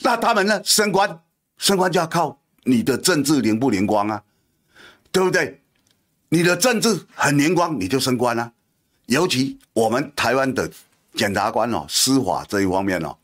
[0.00, 0.60] 那他们呢？
[0.64, 1.20] 升官，
[1.56, 4.22] 升官就要靠你的政治灵不灵光啊？
[5.10, 5.60] 对不对？
[6.28, 8.52] 你的政治很灵光，你就升官啊。
[9.06, 10.70] 尤其我们台湾的
[11.14, 13.16] 检察官哦，司法这一方面哦，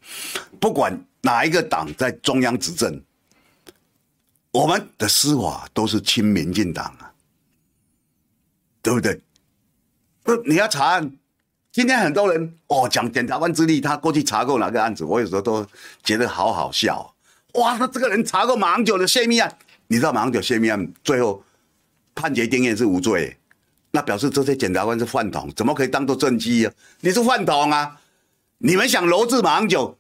[0.61, 3.01] 不管哪一个党在中央执政，
[4.53, 7.12] 我们的司法都是亲民进党啊，
[8.82, 9.20] 对不对？
[10.22, 11.12] 不，你要查案。
[11.72, 15.64] 今天很多人哦讲检察官资历，他过去查过哪个案子，我有时候都
[16.03, 17.14] 觉得好好笑。
[17.55, 21.44] 哇，他这个人查过马英九的泄密案，你知道马英九泄密案最后
[22.12, 23.36] 判决定谳是无罪，
[23.92, 26.72] 那表示这些检察官是饭桶，怎么可以当做政绩啊？
[27.01, 28.01] 你是饭桶啊！
[28.59, 29.96] 你们想罗制马英九，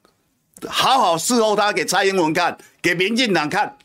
[0.66, 3.76] 好好伺候他给蔡英文看，给民进党看，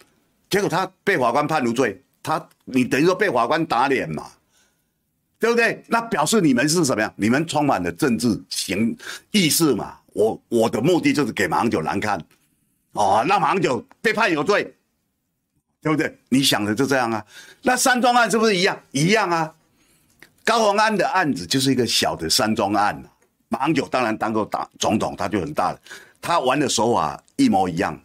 [0.50, 4.28] 结果他被法官判无罪，他你等于说被法官打脸嘛？
[5.38, 5.84] 对不对？
[5.88, 7.14] 那表示你们是什么样？
[7.18, 8.98] 你们充满了政治形
[9.32, 9.98] 意识嘛？
[10.14, 12.20] 我我的目的就是给马英九难看，
[12.94, 14.74] 哦，让马英九被判有罪，
[15.82, 16.18] 对不对？
[16.30, 17.24] 你想的就这样啊？
[17.62, 18.80] 那山庄案是不是一样？
[18.92, 19.54] 一样啊！
[20.46, 23.04] 高虹安的案子就是一个小的山庄案，
[23.50, 25.80] 马英九当然当过大总统，他就很大了，
[26.22, 28.00] 他玩的手法一模一样。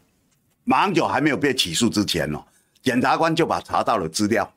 [0.70, 2.40] 马英九还没有被起诉之前哦，
[2.80, 4.48] 检察官就把查到的资料。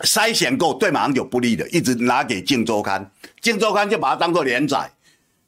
[0.00, 3.02] 筛选过对马英九不利的，一直拿给《镜周刊》，
[3.40, 4.92] 《镜周刊》就把它当做连载，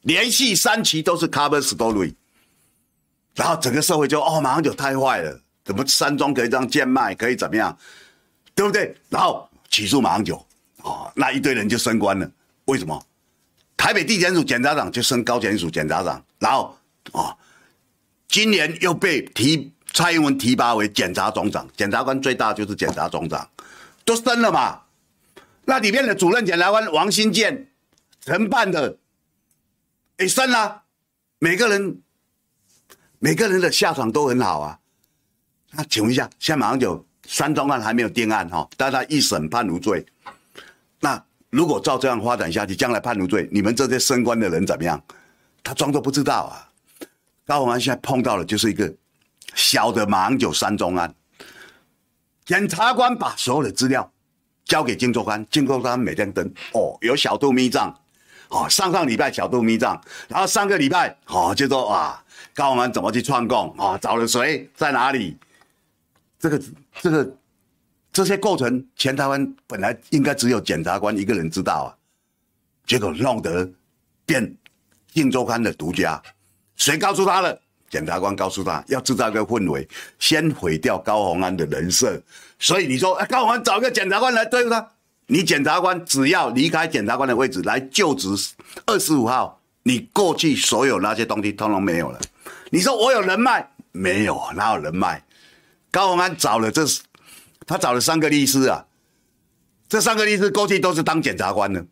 [0.01, 2.15] 连续三期都是 cover story，
[3.35, 7.77] 然后整个社会就哦，马英九太坏了，怎么山庄可以这样贱卖，可以怎么样，
[8.55, 8.95] 对不对？
[9.09, 10.43] 然后起诉马英九，
[10.77, 12.27] 哦，那一堆人就升官了，
[12.65, 12.99] 为什么？
[13.77, 16.75] 台北地检署检察长就升高检署检察长，然后
[17.11, 17.37] 哦，
[18.31, 23.47] 今年又被提蔡英文提拔为检察总长，检察官最大就是检察总长。
[24.05, 24.81] 都升了嘛？
[25.65, 27.67] 那里面的主任检察官王新建
[28.25, 28.97] 承办的
[30.17, 30.81] 也升了，
[31.39, 32.01] 每个人
[33.19, 34.79] 每个人的下场都很好啊。
[35.71, 40.05] 那请问一下，现在马上就山庄案还没有定案哈，但他一审判无罪。
[41.01, 45.03] 那如果照这样发展下去，将来判无罪，你们这些升官的人怎么样？
[45.61, 46.70] 他装作不知道啊。
[47.45, 48.93] 高虹安现在碰到的就是一个
[49.55, 51.13] 小的马英九三中案。
[52.45, 54.11] 检察官把所有的资料
[54.65, 56.45] 交给《镜周刊》，《镜周刊》每天登。
[56.73, 57.95] 哦，有小肚密账，
[58.49, 62.23] 哦，上上礼拜小肚密账，然后上个礼拜哦，就说啊，
[62.53, 63.71] 高虹安怎么去串供？
[63.77, 65.37] 啊，找了谁，在哪里？
[66.39, 66.61] 这个
[67.01, 67.37] 这个
[68.11, 71.87] 这些过程，全台湾本来应该只有检察官一个人知道啊，
[72.85, 73.69] 结果弄得
[74.25, 74.43] 变
[75.13, 76.21] 《镜周刊》的独家，
[76.81, 77.61] 谁告诉他的？
[77.91, 82.19] 检察官告诉他要制造一个氛围，先毁掉高虹安的人设。
[82.57, 84.89] 所以你说，哎，高虹安找一个检察官来对付他。
[85.27, 88.29] 你检察官只要离开检察官的位置来就职，
[88.87, 92.19] 二十五号，你过去所有那些东西通通没有了。
[92.71, 94.41] 你说我有人脉没有？
[94.55, 95.23] 哪有人脉？
[95.91, 96.83] 高虹安找了这，
[97.67, 98.83] 他找了三个律师啊，
[99.87, 101.85] 这三个律师过去都是当检察官的。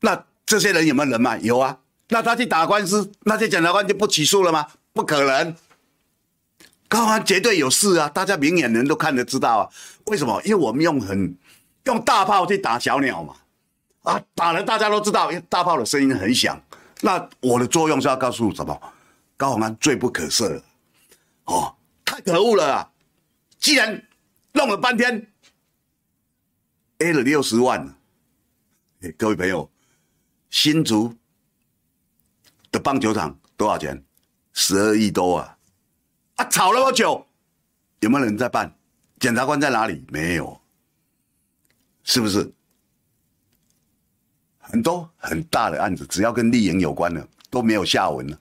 [0.00, 1.38] 那这些人有没有人脉？
[1.38, 1.78] 有啊。
[2.14, 4.68] 那他去打官司，那些检察官就不起诉了吗？
[4.92, 5.56] 不可能，
[6.86, 8.08] 高安绝对有事啊！
[8.08, 9.68] 大家明眼人都看得知道啊。
[10.04, 10.40] 为什么？
[10.44, 11.36] 因为我们用很
[11.86, 13.34] 用大炮去打小鸟嘛，
[14.04, 16.56] 啊，打了大家都知道，因为大炮的声音很响。
[17.00, 18.80] 那我的作用是要告诉什么？
[19.36, 20.62] 高虹安罪不可赦，
[21.46, 22.88] 哦，太可恶了啊！
[23.58, 24.00] 既然
[24.52, 25.26] 弄了半天
[26.98, 27.92] ，A 了六十万，
[29.18, 29.68] 各位朋友，
[30.48, 31.12] 新竹
[32.74, 34.04] 的棒球场多少钱？
[34.52, 35.56] 十二亿多啊！
[36.34, 37.24] 啊，吵那么久，
[38.00, 38.76] 有没有人在办？
[39.20, 40.04] 检察官在哪里？
[40.10, 40.60] 没有，
[42.02, 42.52] 是不是？
[44.58, 48.36] 很多很大的案子，只要跟立营有关的都没有下文了。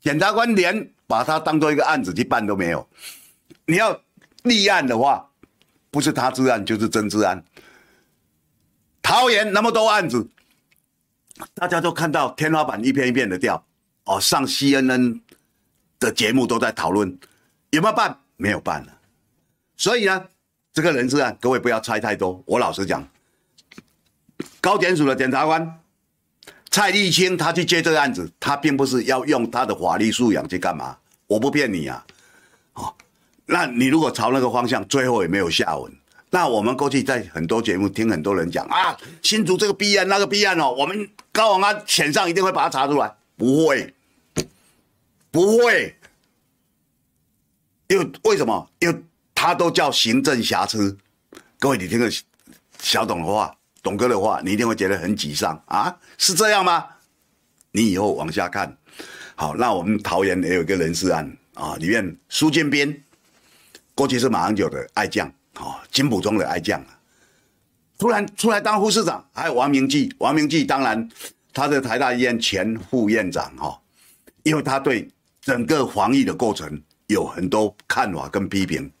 [0.00, 2.88] 检察官连把它当做一个案子去办都没有。
[3.64, 4.00] 你要
[4.42, 5.30] 立案的话，
[5.92, 7.44] 不是他治案就是曾治安。
[9.02, 10.28] 桃园那么多案子，
[11.54, 13.64] 大家都看到天花板一片一片的掉
[14.08, 15.20] 哦，上 CNN。
[16.00, 17.18] 的节目都在讨论
[17.70, 18.98] 有没有办，没有办了。
[19.76, 20.26] 所以呢，
[20.72, 22.40] 这个人事案，各位不要猜太多。
[22.46, 23.04] 我老实讲，
[24.60, 25.80] 高检署的检察官
[26.70, 30.96] 蔡立青，他去接这个案子，他并不是要用他的法律素养去干嘛。
[31.26, 32.06] 我不骗你啊，
[32.74, 32.94] 哦，
[33.46, 35.92] 那你如果朝那个方向，最后也没有下文。
[36.30, 43.92] 那我们过去在很多节目听很多人讲啊，新竹这个弊案那个弊案哦，我们高王安险上一定会把它查出来，不会。
[45.30, 45.94] 不会，
[47.88, 48.70] 因为为什么？
[48.78, 49.04] 因为
[49.34, 50.96] 他都叫行政瑕疵。
[51.58, 52.10] 各位，你听个
[52.80, 55.94] 小董的话，董哥的话，你一定会觉得很沮丧啊？
[56.16, 56.86] 是这样吗？
[57.72, 58.76] 你以后往下看。
[59.36, 63.04] 好，那我们桃园也有一个人事案啊，里面苏建斌
[63.94, 66.82] 过去是马英九的爱将啊，金溥中的爱将，
[67.98, 69.28] 突然出来当副市长。
[69.34, 71.08] 还有王明骥，王明骥当然
[71.52, 73.80] 他是台大医院前副院长哈，
[74.42, 75.08] 因为他对。
[75.48, 78.92] 整个防疫的过程有很多看法跟批评，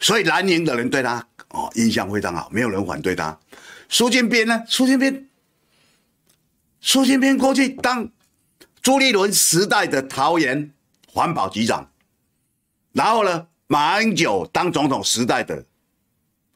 [0.00, 3.38] 所以蓝营的人对他哦印象非常好，没有人反对他。
[3.88, 4.64] 苏建斌呢？
[4.66, 5.28] 苏建斌，
[6.80, 8.10] 苏建斌过去当
[8.82, 10.72] 朱立伦时代的桃园
[11.06, 11.88] 环保局长，
[12.92, 15.64] 然后呢，马英九当总统时代的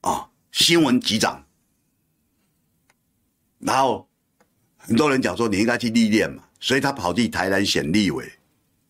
[0.00, 1.46] 啊、哦、新闻局长，
[3.60, 4.08] 然后
[4.76, 8.28] 很多人讲说你应该去历练嘛，所以他跑去台南选立委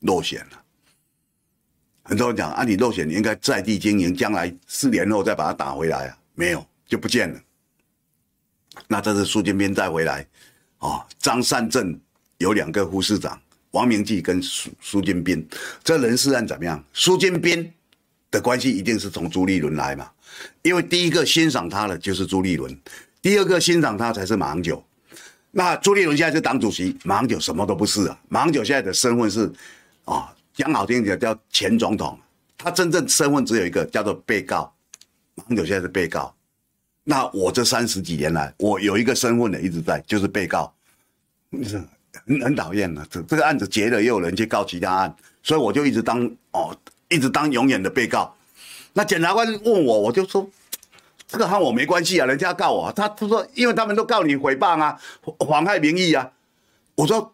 [0.01, 0.63] 落选了。
[2.03, 7.41] 很多人讲啊，你落选，你应该在地经营，将来四年后再把它打回来啊，没有就不见了。
[8.89, 10.27] 那这是苏建斌再回来，
[10.79, 11.99] 哦，张善政
[12.39, 13.41] 有两个副市长，
[13.73, 15.47] 王明骥跟苏苏建斌，
[15.85, 16.83] 这人事案怎么样？
[16.93, 17.73] 苏建斌
[18.31, 20.11] 的关系一定是从朱立伦来嘛，
[20.63, 22.77] 因为第一个欣赏他的就是朱立伦，
[23.21, 24.83] 第二个欣赏他才是马英九。
[25.51, 29.53] 那朱立伦现在是党主席，马英九什么都不是啊，马英九现在的身份是，
[30.05, 32.19] 啊、讲好听点叫前总统，
[32.59, 34.73] 他真正身份只有一个叫做被告，
[35.35, 36.35] 马英九现在是被告。
[37.05, 40.73] 那我这三十几年来，我有一个身份呢，一直在就是被告，
[42.27, 43.05] 很很讨厌的。
[43.11, 46.77] 这这个案子结了，也有人去告其他案，所以我就一直当哦，
[47.09, 48.35] 一直当永远的被告。
[48.93, 50.49] 那检察官问我，我就说
[51.27, 55.01] 这个和我没关系啊，人家告我，他他说因为他们都告你诽谤啊，
[55.49, 56.31] 妨害名誉啊。
[56.97, 57.33] 我说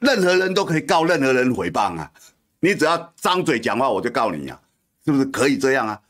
[0.00, 2.10] 任何人都可以告任何人诽谤啊，
[2.60, 4.60] 你只要张嘴讲话，我就告你啊，
[5.04, 6.00] 是不是可以这样啊？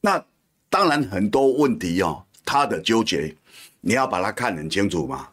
[0.00, 0.24] 那。
[0.70, 3.34] 当然很多问题哦，他的纠结，
[3.80, 5.26] 你要把它看很清楚嘛。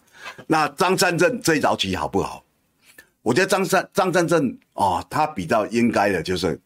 [0.48, 2.42] 那张善政这一早起好不好？
[3.22, 6.58] 我觉得张善张善政哦，他比较应该的就是，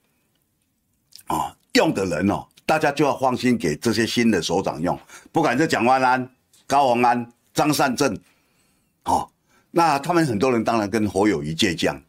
[1.30, 4.96] 哦，用的人哦，大家就要放心给这些新的首长用，
[5.32, 6.30] 不管是蒋万安、
[6.68, 8.16] 高虹安、张善政，
[9.06, 9.28] 哦，
[9.72, 12.02] 那他们很多人当然跟侯友谊借将，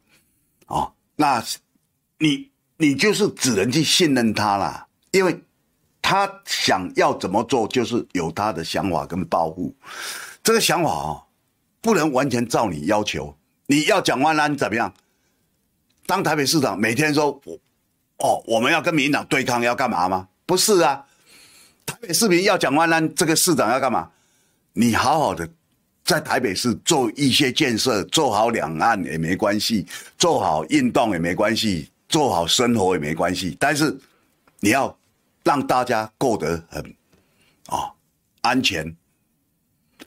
[0.67, 1.43] 哦，那
[2.19, 5.41] 你你就是只能去信任他了，因为。
[6.03, 9.73] 他想要怎么做，就是有他的想法跟抱负。
[10.43, 11.23] 这个想法哦，
[11.81, 13.37] 不能完全照你要求。
[13.67, 14.93] 你要蒋万安怎么样？
[16.07, 17.55] 当台北市长，每天说我，
[18.17, 20.27] 哦，我们要跟民进党对抗，要干嘛吗？
[20.47, 21.07] 不是啊，
[21.87, 24.11] 台北市民要蒋万安这个市长要干嘛？
[24.73, 25.49] 你好好的
[26.11, 29.87] 在台北市做一些建设，做好两岸也没关系，
[30.19, 33.57] 做好运动也没关系，做好生活也没关系。
[33.61, 33.97] 但是
[34.59, 34.97] 你要。
[35.43, 36.85] 让大家过得很
[37.67, 37.93] 啊、哦、
[38.43, 38.95] 安全，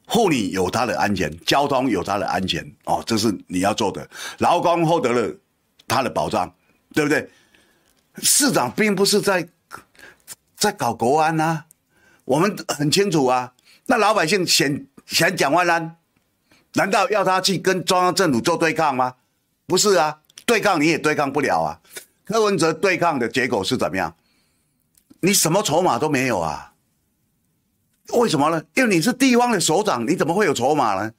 [0.06, 4.08] 护理有她的安全，交通有她的安全哦，这是你要做的。
[4.38, 5.36] 劳工获得了
[5.88, 6.54] 他的保障，
[6.93, 7.28] 对不对？
[8.22, 9.49] 市长并不是在
[10.56, 11.66] 在搞国安啊，
[12.26, 13.54] 我们很清楚啊。
[13.88, 15.97] 那老百姓选选蒋万安，
[16.74, 19.16] 难道要他去跟中央政府做对抗吗？
[19.68, 21.80] 不是啊，对抗你也对抗不了啊。
[22.26, 24.16] 柯文哲对抗的结果是怎么样？
[25.22, 26.74] 你什么筹码都没有啊？
[28.14, 28.64] 为什么呢？
[28.74, 31.14] 因为你是地方的首长，你怎么会有筹码呢？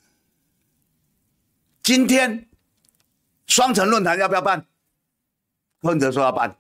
[1.83, 2.49] 今天
[3.47, 4.67] 双城论坛要不要办？
[5.81, 6.57] 柯文哲说要办，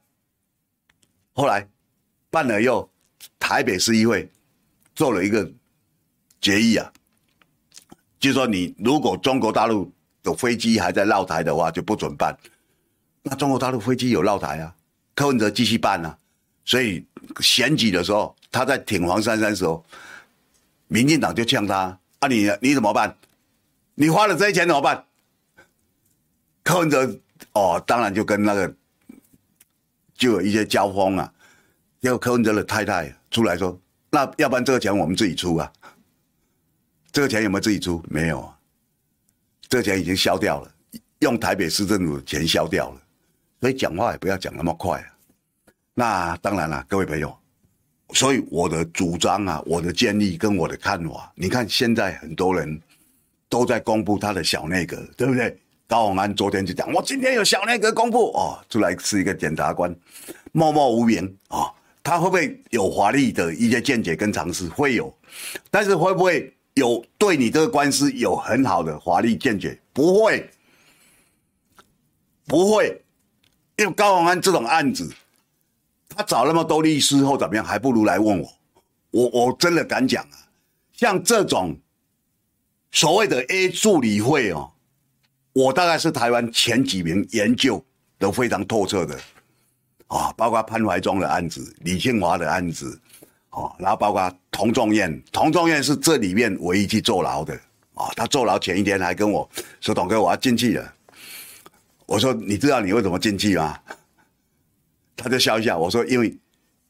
[1.32, 1.68] 后来
[2.30, 2.88] 办了又，
[3.38, 4.30] 台北市议会
[4.94, 5.50] 做了一个
[6.40, 6.92] 决议啊，
[8.24, 12.34] 就说你如果中国大陆的飞机还在绕台的话，就不准办。
[13.22, 14.74] 那中国大陆飞机有绕台啊，
[15.14, 16.16] 柯文哲继续办啊。
[16.64, 17.04] 所以
[17.40, 19.84] 选举的时候，他在挺黄珊珊的时候，
[20.88, 23.14] 民进党就呛他啊你，你怎么办？
[23.94, 25.04] 你花了这些钱怎么办？
[26.62, 27.20] 柯文哲
[27.52, 28.74] 哦，当然就跟那个
[30.16, 31.30] 就有一些交锋啊。
[32.00, 35.70] 要柯文哲的太太出来说：“那要不然这个钱我们自己出啊？
[37.14, 38.02] 这个钱有没有自己出？
[38.08, 38.58] 没有啊，
[39.68, 40.74] 这个钱已经消掉了，
[41.20, 43.00] 用台北市政府的钱消掉了。
[43.60, 45.06] 所以讲话也不要讲那么快啊。”
[45.94, 47.32] 那当然了，各位朋友，
[48.14, 52.82] 所以我的主张啊，我的建议跟我的看法，你看现在很多人
[53.48, 55.56] 都在公布他的小内阁，对不对？
[55.86, 59.94] 高虹安昨天就讲，我今天有小内阁公布哦，出来是一个检察官，
[60.50, 61.70] 默默无名啊、
[62.02, 64.66] 他会不会有华丽的一些见解跟尝试？
[64.70, 65.16] 会有，
[65.70, 69.80] 但是会不会有对你这个官司有很好的法律见解？
[69.92, 70.50] 不会，
[72.46, 73.00] 不会，
[73.76, 75.12] 因为高宏安这种案子。
[76.16, 77.64] 他找那么多律师后怎么样？
[77.64, 78.52] 还不如来问我。
[79.10, 80.48] 我我真的敢讲啊，
[80.92, 81.76] 像这种
[82.90, 84.72] 所谓的 A 助理会哦，
[85.52, 87.84] 我大概是台湾前几名研究
[88.18, 89.16] 都非常透彻的
[90.08, 93.00] 啊，包括潘怀忠的案子、李庆华的案子，
[93.54, 97.54] 哦，然后包括童仲彦，童仲彦是这里面唯一去坐牢的
[97.94, 98.10] 啊。
[98.16, 99.48] 他坐牢前一天还跟我
[99.80, 100.94] 说：“董哥，我要进去了。”
[102.06, 103.78] 我说：“你知道你为什么进去吗？”
[105.16, 106.36] 他就笑一下，我说：“因为，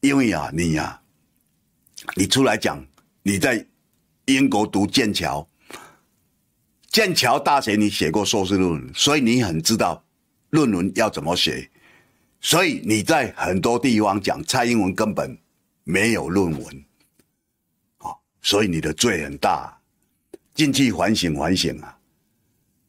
[0.01, 1.01] 因为啊，你呀、啊，
[2.15, 2.83] 你出来讲
[3.21, 3.63] 你在
[4.25, 5.47] 英国读剑桥，
[6.89, 10.03] 剑桥大学你写过硕士论文，所以你很知道
[10.49, 11.69] 论文要怎么写，
[12.41, 15.37] 所以你在很多地方讲蔡英文根本
[15.87, 16.85] 没有论文，
[17.97, 19.79] 好，所以你的罪很大，
[20.55, 21.95] 进去反省反省啊！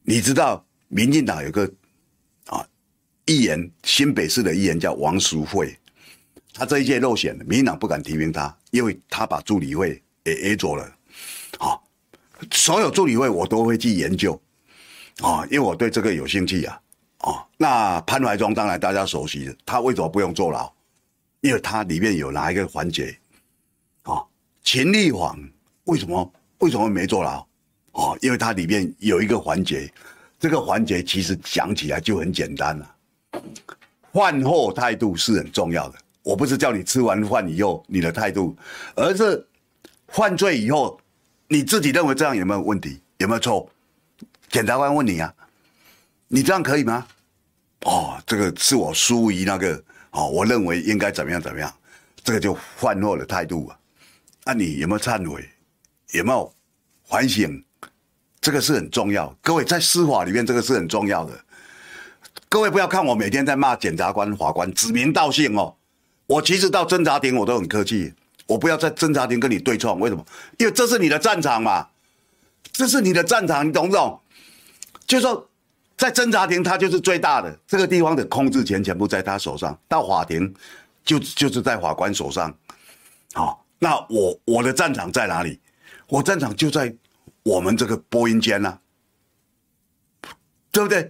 [0.01, 1.71] 你知道民进党有个
[2.47, 2.67] 啊
[3.27, 5.77] 议员，新北市的议员叫王淑慧，
[6.51, 10.91] 他这一届落选，民进党不敢提名他，因为他把助理会也 A 走了。
[11.59, 11.87] 好，
[12.51, 14.41] 所有助理会我都会去研究，
[15.21, 16.81] 啊，因为我对这个有兴趣啊。
[17.19, 20.73] 哦，那潘怀忠当然大家熟悉的，他为什么不用坐牢？
[21.41, 23.17] 因为它里面有哪一个环节？
[24.03, 24.23] 啊，
[24.63, 25.37] 秦立煌
[25.85, 27.45] 为什么为什么没坐牢？
[27.91, 29.91] 哦，因为它里面有一个环节，
[30.39, 32.95] 这个环节其实讲起来就很简单了。
[34.13, 35.99] 饭后态度是很重要的。
[36.23, 38.55] 我不是叫你吃完饭以后你的态度，
[38.95, 39.47] 而是
[40.09, 40.99] 犯罪以后
[41.47, 42.99] 你自己认为这样有没有问题？
[43.17, 43.69] 有没有错？
[44.49, 45.33] 检察官问你啊，
[46.27, 47.07] 你这样可以吗？
[47.81, 49.81] 哦，这个是我疏于那个
[50.11, 51.73] 哦，我认为应该怎么样怎么样，
[52.23, 53.77] 这个就犯后的态度啊。
[54.45, 55.47] 那你有没有忏悔？
[56.13, 56.53] 有没有
[57.05, 57.63] 反省？
[58.39, 61.37] 这个是很重要，各位在司法里面，这个是很重要的。
[62.47, 65.75] 各位不要看我每天在骂检察官、法官，指名道姓哦。
[66.27, 68.13] 我其实到侦查庭我都很客气，
[68.45, 69.99] 我不要在侦查庭跟你对撞。
[69.99, 70.25] 为什么？
[70.57, 71.87] 因为这是你的战场嘛，
[72.71, 74.21] 这是你的战场，你懂不懂？
[75.05, 75.46] 就说，
[75.97, 79.77] 在侦查庭他就是最大的，这个地方的控制权全部在他手上。
[79.89, 80.53] 到法庭
[81.03, 82.55] 就就是在法官手上。
[83.33, 85.59] 好，那我我的战场在哪里？
[86.07, 86.95] 我战场就在。
[87.43, 88.77] 我们这个播音间呐，
[90.69, 91.09] 对不对？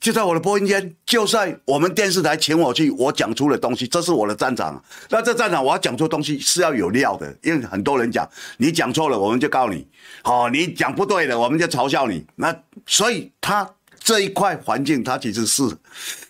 [0.00, 4.82] 就在我的播音间，就在我们电视台请我去，我讲出的东西，这是我的战场。
[5.10, 9.84] 那这战场我要讲出东西是要有料的，因为很多人讲你讲错了，我们就告你；
[10.24, 12.26] 哦，你讲不对了，我们就嘲笑你。
[12.34, 12.54] 那
[12.86, 15.62] 所以他这一块环境，他其实是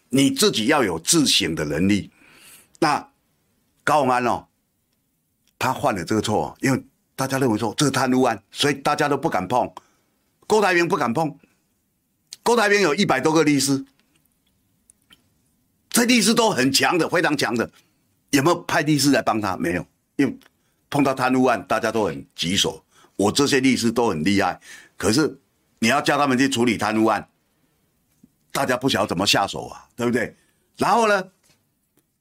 [0.08, 2.10] 你自己要有自省的能力。
[2.80, 3.08] 那
[3.84, 4.46] 高安哦，
[5.58, 6.84] 他犯了这个错，因为。
[7.16, 9.70] 大家认为说这是贪污案，所以大家都不敢碰。
[10.46, 11.38] 郭台铭不敢碰。
[12.50, 13.84] 郭台铭有一百多个律师，
[15.88, 17.70] 这律师都很强的，非常强的。
[18.30, 19.56] 有没有派律师来帮他？
[19.56, 19.86] 没有，
[20.16, 20.36] 因为
[20.88, 22.82] 碰到贪污案，大家都很棘手。
[23.14, 24.60] 我这些律师都很厉害，
[24.96, 25.38] 可是
[25.78, 27.28] 你要叫他们去处理贪污案，
[28.50, 30.34] 大家不晓得怎么下手啊，对不对？
[30.76, 31.22] 然后呢，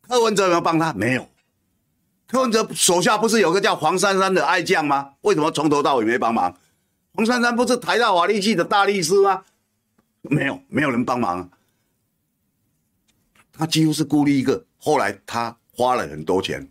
[0.07, 0.93] 柯文哲有没有帮他？
[0.93, 1.27] 没有。
[2.27, 5.13] 柯文哲手下不是有个叫黄珊珊的爱将吗？
[5.21, 6.55] 为什么从头到尾没帮忙？
[7.15, 9.43] 黄珊珊不是台大法律系的大律师吗？
[10.29, 11.49] 没有，没有人帮忙。
[13.53, 14.65] 他几乎是孤立一个。
[14.77, 16.67] 后来他花了很多钱。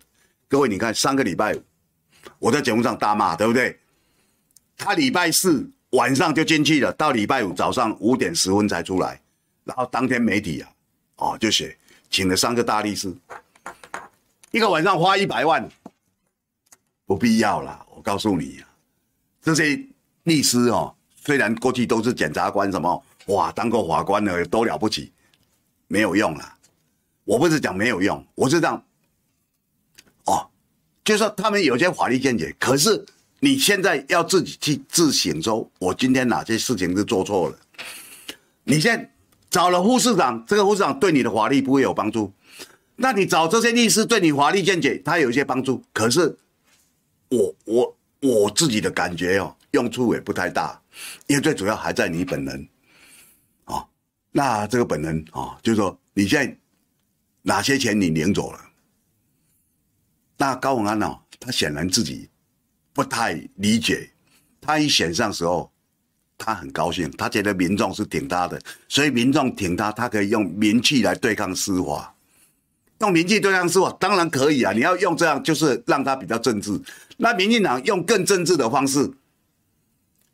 [0.48, 1.54] 各位，你看上个礼拜，
[2.38, 3.78] 我在节目上大骂，对不对？
[4.76, 9.20] 他礼拜四晚上就进去了，到礼拜五早上五点十分才出来。
[9.64, 10.70] 然后当天媒体啊，
[11.16, 11.76] 哦，就写
[12.08, 13.14] 请了三个大律师。
[14.50, 15.68] 一个晚上花一百万，
[17.04, 17.84] 不必要啦。
[17.90, 18.62] 我告诉你，
[19.42, 19.84] 这些
[20.22, 25.12] 律师哦，虽然过去都是检察官，什么哇，当过法官的都了不起，
[25.86, 26.56] 没有用啦。
[27.24, 28.82] 我不是讲没有用，我是讲，
[30.24, 30.48] 哦，
[31.04, 33.04] 就是说他们有些法律见解，可是
[33.40, 37.58] 你现在要自己去自省，说我今天哪些事情是做错了。
[38.64, 39.10] 你现在
[39.50, 42.32] 找了副市长，这个副市长对你的法律不会有帮助。
[42.96, 45.82] 那你找这些律师对你法律见解，他有一些帮助。
[45.92, 46.34] 可是
[47.28, 50.80] 我我我自己的感觉哦，用处也不太大，
[51.26, 52.66] 因为最主要还在你本人。
[54.32, 56.56] 那这个本人哦，就是说你现在
[57.42, 58.60] 哪些钱你领走了？
[60.36, 62.28] 那高文安哦，他显然自己
[62.92, 64.10] 不太理解。
[64.60, 65.72] 他一选上时候，
[66.36, 72.14] 他很高兴，他觉得民众是挺他的，所以民众挺他，他可以用名气来对抗司法。
[73.00, 74.72] 用名气对抗司法当然可以啊！
[74.72, 76.80] 你要用这样，就是让他比较政治。
[77.16, 79.10] 那民进党用更政治的方式，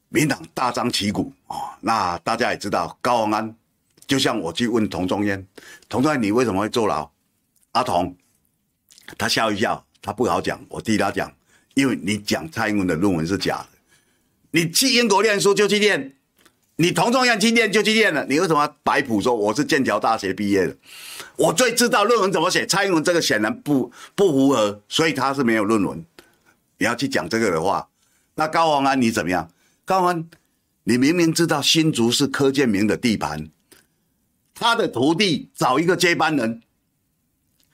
[0.09, 1.79] 民党大张旗鼓啊！
[1.81, 3.55] 那大家也知道，高虹安
[4.07, 5.45] 就像我去问童仲彦，
[5.89, 7.11] 童仲彦你为什么会坐牢？
[7.73, 8.17] 阿童，
[9.19, 10.65] 他笑一笑，他不好讲。
[10.69, 11.33] 我替他讲，
[11.75, 13.69] 因为你讲蔡英文的论文是假的，
[14.53, 16.15] 你去英国念书就去念，
[16.77, 20.77] 你童仲彦去念就去念了，你为什么摆谱说我是剑桥大学毕业的？
[21.37, 26.05] 我最知道论文怎么写，蔡英文这个显然不不符合，所以他是没有论文。
[26.79, 27.89] 你要去讲这个的话，
[28.35, 29.51] 那高虹安你怎么样？
[29.85, 30.29] 高虹安，
[30.85, 33.49] 你明明知道新竹是柯建铭的地盘，
[34.55, 36.63] 他的徒弟找一个接班人，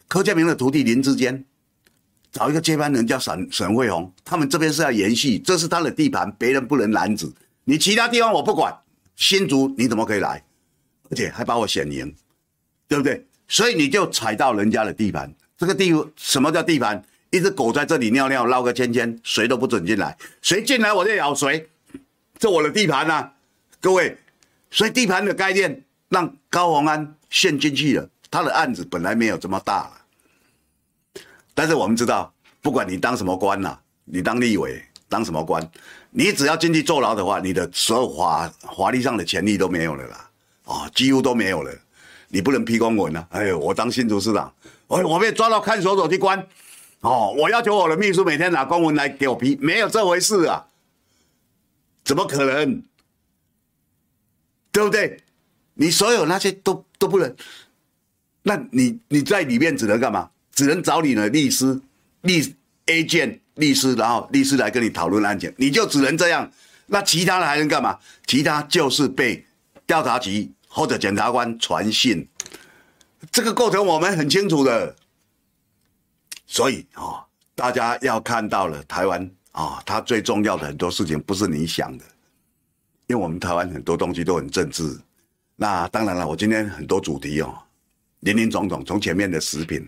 [0.08, 1.44] 柯建铭的徒弟林志坚
[2.32, 7.30] 找一个接班人叫沈沈慧虹，他们这边是要延续，这是他的地盘，别人不能拦止。
[7.64, 8.74] 你其他地方我不管，
[9.14, 10.42] 新竹你怎么可以来？
[11.10, 12.14] 而且还把我选赢，
[12.88, 13.26] 对不对？
[13.48, 15.34] 所以你就踩到人家的地盘。
[15.58, 17.04] 这个地什么叫地盘？
[17.30, 21.68] 一只狗在这里尿尿，绕个圈圈，谁都不准进来，谁进来我就咬谁，
[22.38, 23.32] 这我的地盘呐、
[23.80, 24.16] 各位。
[24.70, 31.22] 所以地盘的概念让高虹安陷进去了，他的案子本来没有这么大了。
[31.54, 35.66] 但是我们知道，不管你当什么官呐、啊，你当立委当什么官，
[36.10, 40.30] 你只要进去坐牢的话，你的所有法法律上的权利都没有了啦，
[40.64, 41.72] 啊、哦，几乎都没有了。
[42.28, 43.26] 你不能批公文啊！
[43.30, 44.52] 哎呦，我当新竹市长，
[44.86, 46.44] 我我被抓到看守所去关，
[47.00, 50.66] 哦，我要求我的秘书每天拿公文来给我批，没有这回事啊，
[52.04, 52.82] 怎么可能？
[54.72, 55.20] 对不对？
[55.80, 57.34] 你所有那些都都不能，
[58.42, 60.28] 那你你在里面只能干嘛？
[60.52, 61.80] 只能找你的律师、
[62.20, 62.54] 律
[62.84, 66.52] A 件律师，然后律师来跟你讨论案件，你就只能这样。
[66.84, 67.98] 那其他的还能干嘛？
[68.26, 69.42] 其他就是被
[69.86, 72.28] 调查局或者检察官传讯，
[73.32, 74.94] 这个过程我们很清楚的。
[76.46, 77.24] 所以啊、哦，
[77.54, 82.04] 大家要看到了台湾啊、哦，它最重要的很多事情不是你想的，
[83.06, 85.00] 因为我们台湾很多东西都很政治。
[85.62, 87.54] 那当然了，我今天很多主题哦，
[88.20, 89.86] 林林总总，从前面的食品。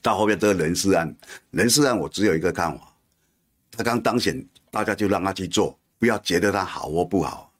[0.00, 1.14] 到后面这个人事案，
[1.50, 2.90] 人事案我只有一个看法，
[3.70, 7.52] 他刚当选，大家就让他去做，不要觉得他好或不好，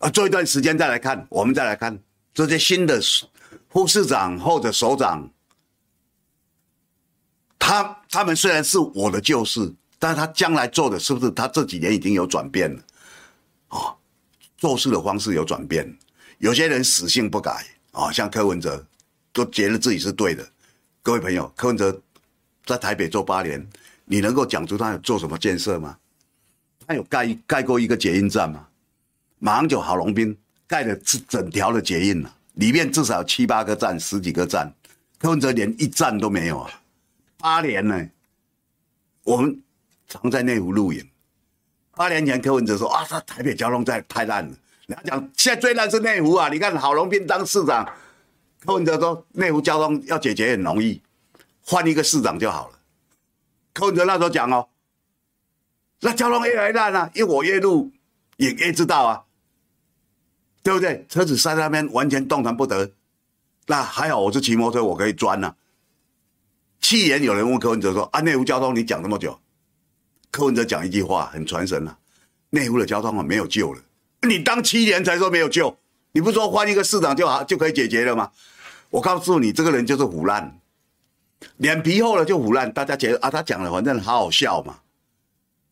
[0.00, 1.98] 啊，做一段时间再来看，我们再来看
[2.34, 3.00] 这些新的
[3.70, 5.26] 副市长或者首长，
[7.58, 12.82] 他他们虽然是我的旧事，但是他将来做的是不是他这几年已经有转变了，
[13.68, 13.96] 哦，
[14.64, 15.94] 做事的方式有转变，
[16.38, 18.82] 有些人死性不改啊，像柯文哲，
[19.30, 20.42] 都觉得自己是对的。
[21.02, 22.00] 各位朋友，柯文哲
[22.64, 23.68] 在台北做八年，
[24.06, 25.98] 你能够讲出他有做什么建设吗？
[26.86, 28.66] 他有盖盖过一个捷运站吗？
[29.38, 30.34] 马英九郝龙斌
[30.66, 34.72] 盖了整整条的捷运了，里面至少七八个站、十几个站，
[35.18, 36.70] 柯文哲连一站都没有啊！
[37.36, 38.08] 八年呢，
[39.24, 39.62] 我们
[40.08, 41.06] 常在内湖露营。
[41.96, 44.54] 八年前柯文哲说啊，他台北交通在太烂了，
[44.86, 46.48] 人家讲现在最烂是内湖啊！
[46.48, 47.88] 你看郝龙斌当市长。
[48.66, 51.02] 柯文哲说：“内湖交通要解决很容易，
[51.66, 52.78] 换一个市长就好了。”
[53.74, 54.66] 柯文哲那时候讲哦，
[56.00, 57.92] 那交通越来越烂啊，因为我越路
[58.38, 59.24] 也越知道啊，
[60.62, 61.04] 对不对？
[61.10, 62.90] 车子塞在那边完全动弹不得。
[63.66, 65.56] 那还好，我是骑摩托车，我可以钻呐、啊。
[66.80, 69.38] 去年有人问柯文哲说：“啊，内湖交通你讲那么久？”
[70.34, 71.96] 柯文哲讲一句话很传神啊
[72.50, 73.80] ：“内湖的交通啊没有救了。”
[74.28, 75.78] 你当七年才说没有救，
[76.10, 78.28] 你不说换一个市长就好就可以解决了吗？
[78.90, 80.58] 我告诉你，这个人就是腐烂，
[81.58, 82.72] 脸皮厚了就腐烂。
[82.72, 84.80] 大家觉得啊，他讲的反正好好笑嘛。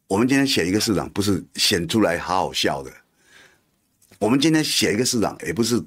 [0.06, 2.92] 我们今天选一个市长，不是选出来好好笑的。
[4.20, 5.82] 我们今天选一个市长，也不是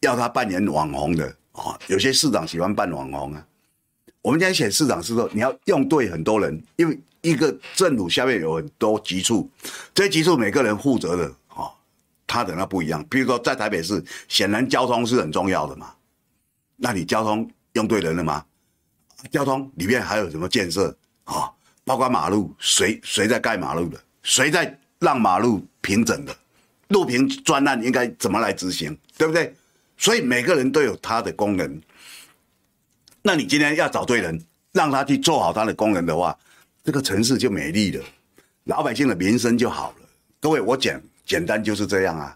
[0.00, 1.78] 要他扮演网红的啊。
[1.88, 3.46] 有些市长喜欢扮网红啊。
[4.22, 6.98] 我们今天选市长是说，你要用对很多人，因为
[7.28, 9.50] 一个政府下面有很多局处，
[9.94, 11.70] 这些局处每个人负责的啊，
[12.26, 13.04] 他的那不一样。
[13.10, 15.92] 比如说在台北市，显然交通是很重要的嘛。
[16.76, 18.44] 那你交通用对人了吗？
[19.32, 21.50] 交通里面还有什么建设啊？
[21.84, 23.98] 包括马路，谁谁在盖马路的？
[24.22, 26.36] 谁在让马路平整的？
[26.88, 28.96] 路平专案应该怎么来执行？
[29.16, 29.54] 对不对？
[29.96, 31.82] 所以每个人都有他的功能。
[33.22, 34.40] 那你今天要找对人，
[34.72, 36.38] 让他去做好他的功能的话，
[36.88, 38.02] 这个城市就美丽了，
[38.64, 40.08] 老百姓的民生就好了。
[40.40, 42.34] 各位，我讲简单就是这样啊。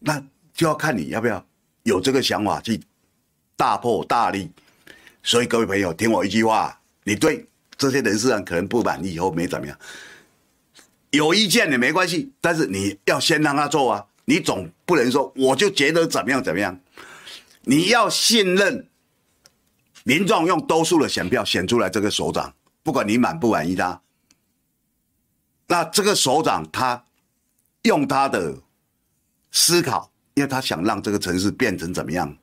[0.00, 0.20] 那
[0.52, 1.46] 就要看你要不要
[1.84, 2.80] 有这个想法去。
[3.54, 4.50] 大破大立，
[5.22, 7.46] 所以各位朋友听我一句话，你对
[7.78, 9.78] 这些人事上可能不满意，以后没怎么样，
[11.12, 16.76] 有意见也没关系，但是你要先让他做啊，你总不能说我就觉得怎么样怎么样，
[17.60, 18.88] 你要信任
[20.02, 22.52] 民众用多数的选票选出来这个首长，
[22.82, 24.00] 不管你满不满意他，
[25.66, 27.04] 那这个首长他
[27.82, 28.56] 用他的
[29.50, 32.36] 思考，因为他想让这个城市变成怎么样。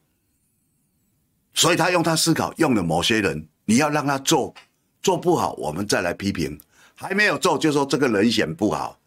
[1.54, 4.54] 所以他用他思考，用了某些人，你要让他做，
[5.02, 6.60] 做不好，我们再来批评。
[6.96, 9.00] 还没有做，就说这个人选不好，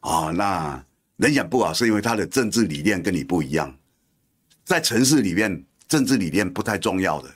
[0.00, 0.84] 哦，那
[1.16, 3.76] 人选不好是因为他的政治理念跟你不一样，
[4.64, 7.30] 在城市里面，政治理念不太重要的。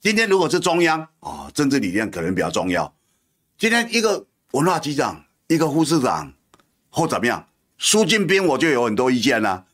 [0.00, 2.94] 今天如果是中央，哦，政治理念可能比较重要。
[3.58, 6.32] 今天一个文化局长，一个副市长，
[6.88, 7.46] 或怎么样，
[7.78, 9.66] 苏进斌我就有很多意见啦、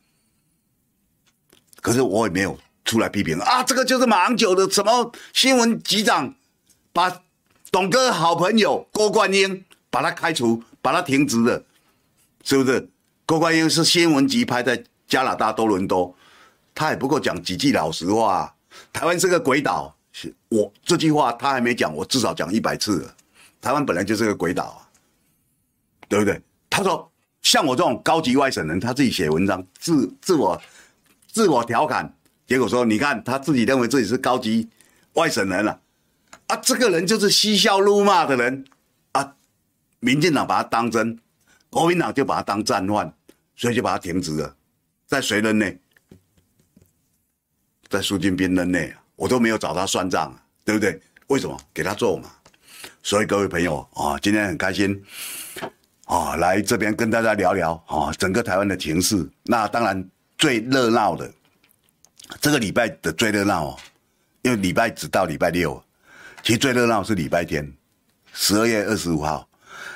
[1.81, 2.59] 可是我也没有。
[2.85, 6.37] 出来批评啊，这个就是马英九的什么新闻局长，
[6.93, 7.21] 把
[7.73, 11.65] 董哥好朋友郭冠英把他开除，把他停职的，
[12.45, 12.89] 是不是？
[13.27, 16.15] 郭冠英是新闻局派在加拿大多伦多，
[16.77, 18.55] 他也不过讲几句老实话。
[18.93, 19.96] 台湾是个鬼岛，
[20.49, 23.17] 我这句话他还没讲，我至少讲一百次了。
[23.61, 24.81] 台湾本来就是个鬼岛啊，
[26.09, 26.41] 对不对？
[26.71, 27.11] 他说
[27.43, 30.61] 像我这种高级外省人，他自己写文章自自我
[31.27, 32.15] 自我调侃，
[32.47, 34.69] 结果说你看他自己认为自己是高级
[35.15, 35.81] 外省人了
[36.47, 38.65] 啊，这个人就是嬉笑怒骂的人
[39.13, 39.37] 啊，
[40.01, 41.19] 民进党把他当真，
[41.69, 43.13] 国民党就把他当战犯，
[43.57, 44.57] 所以就把他停职了，
[45.07, 45.79] 在谁任内？
[47.89, 50.35] 在苏俊斌任内啊，我都没有找他算账，
[50.65, 51.01] 对不对？
[51.27, 51.59] 为什么？
[51.75, 52.31] 给他做嘛。
[53.03, 55.03] 所以各位朋友啊，今天很开心
[56.05, 59.29] 啊，来这边跟大家聊聊啊，整个台湾的情势。
[59.43, 61.31] 那当然最热闹的，
[62.41, 63.79] 这个礼拜的最热闹哦，
[64.43, 65.83] 因为礼拜只到礼拜六，
[66.43, 67.73] 其实最热闹是礼拜天，
[68.33, 69.49] 十二月二十五号。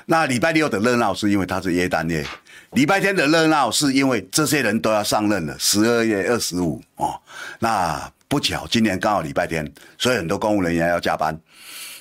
[0.06, 2.26] 那礼拜六的热闹是因为它是耶诞夜。
[2.72, 7.20] 礼拜天的热闹是因为这些人都要上任了，十二月二十五哦。
[7.58, 11.34] 那不巧，今年刚好礼拜天，所以很多公务人员要加班，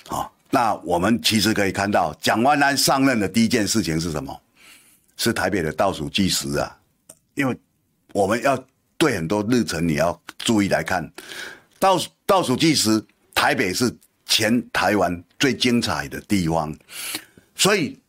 [0.09, 0.29] 哦。
[0.51, 4.39] 那我们其实可以看到，蒋万安上任的第一件事情是什么？
[5.17, 6.77] 是台北的倒数计时啊。
[7.33, 7.57] 因为
[8.13, 8.63] 我们要
[8.95, 11.11] 对很多日程你要注意来看，
[11.79, 13.03] 倒倒数计时，
[13.33, 13.91] 台北是
[14.27, 16.73] 全台湾最精彩的地方，
[17.55, 17.99] 所以。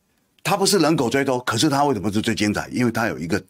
[0.43, 2.67] 它不是人口最多，可是它为什么是最精彩？
[2.73, 3.41] 因为它有一个，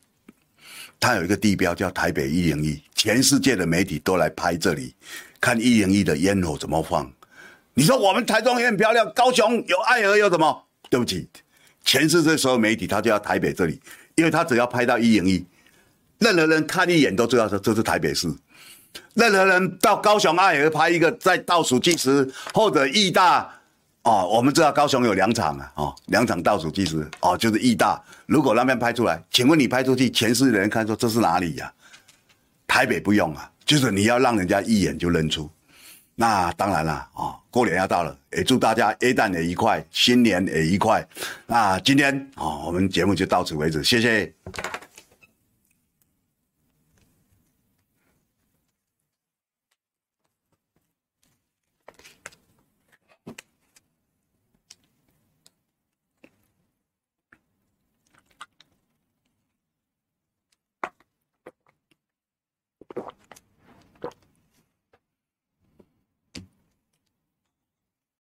[0.99, 4.95] 它有一个地标叫台北一零一，全世界的媒体都来拍这里，
[5.41, 7.11] 看一零一的烟火怎么放。
[7.73, 10.67] 你说我们台中也很漂亮，高雄有爱河有什么？
[10.91, 11.27] 对不起，
[11.83, 13.81] 全世界所有媒体他就要台北这里，
[14.17, 15.43] 因为他只要拍到一零一，
[16.19, 18.31] 任何人看一眼都知道说这是台北市。
[19.15, 23.51] 任何人到高雄爱河拍一个在倒数计时或者义大。
[24.03, 27.99] 哦，我们知道高雄有两场啊，哦，两场倒数计时，哦，就是义大。
[28.27, 31.73] 如果那边拍出来，请问你拍出去，全世界人看说这是哪里呀、
[32.71, 35.51] 台北不用啊，就是你要让人家一眼就认出。
[36.15, 41.05] 那当然了，啊，过年要到了，也祝大家元旦也愉快，新年也愉快。
[41.47, 44.33] 那今天啊，我们节目就到此为止，谢谢。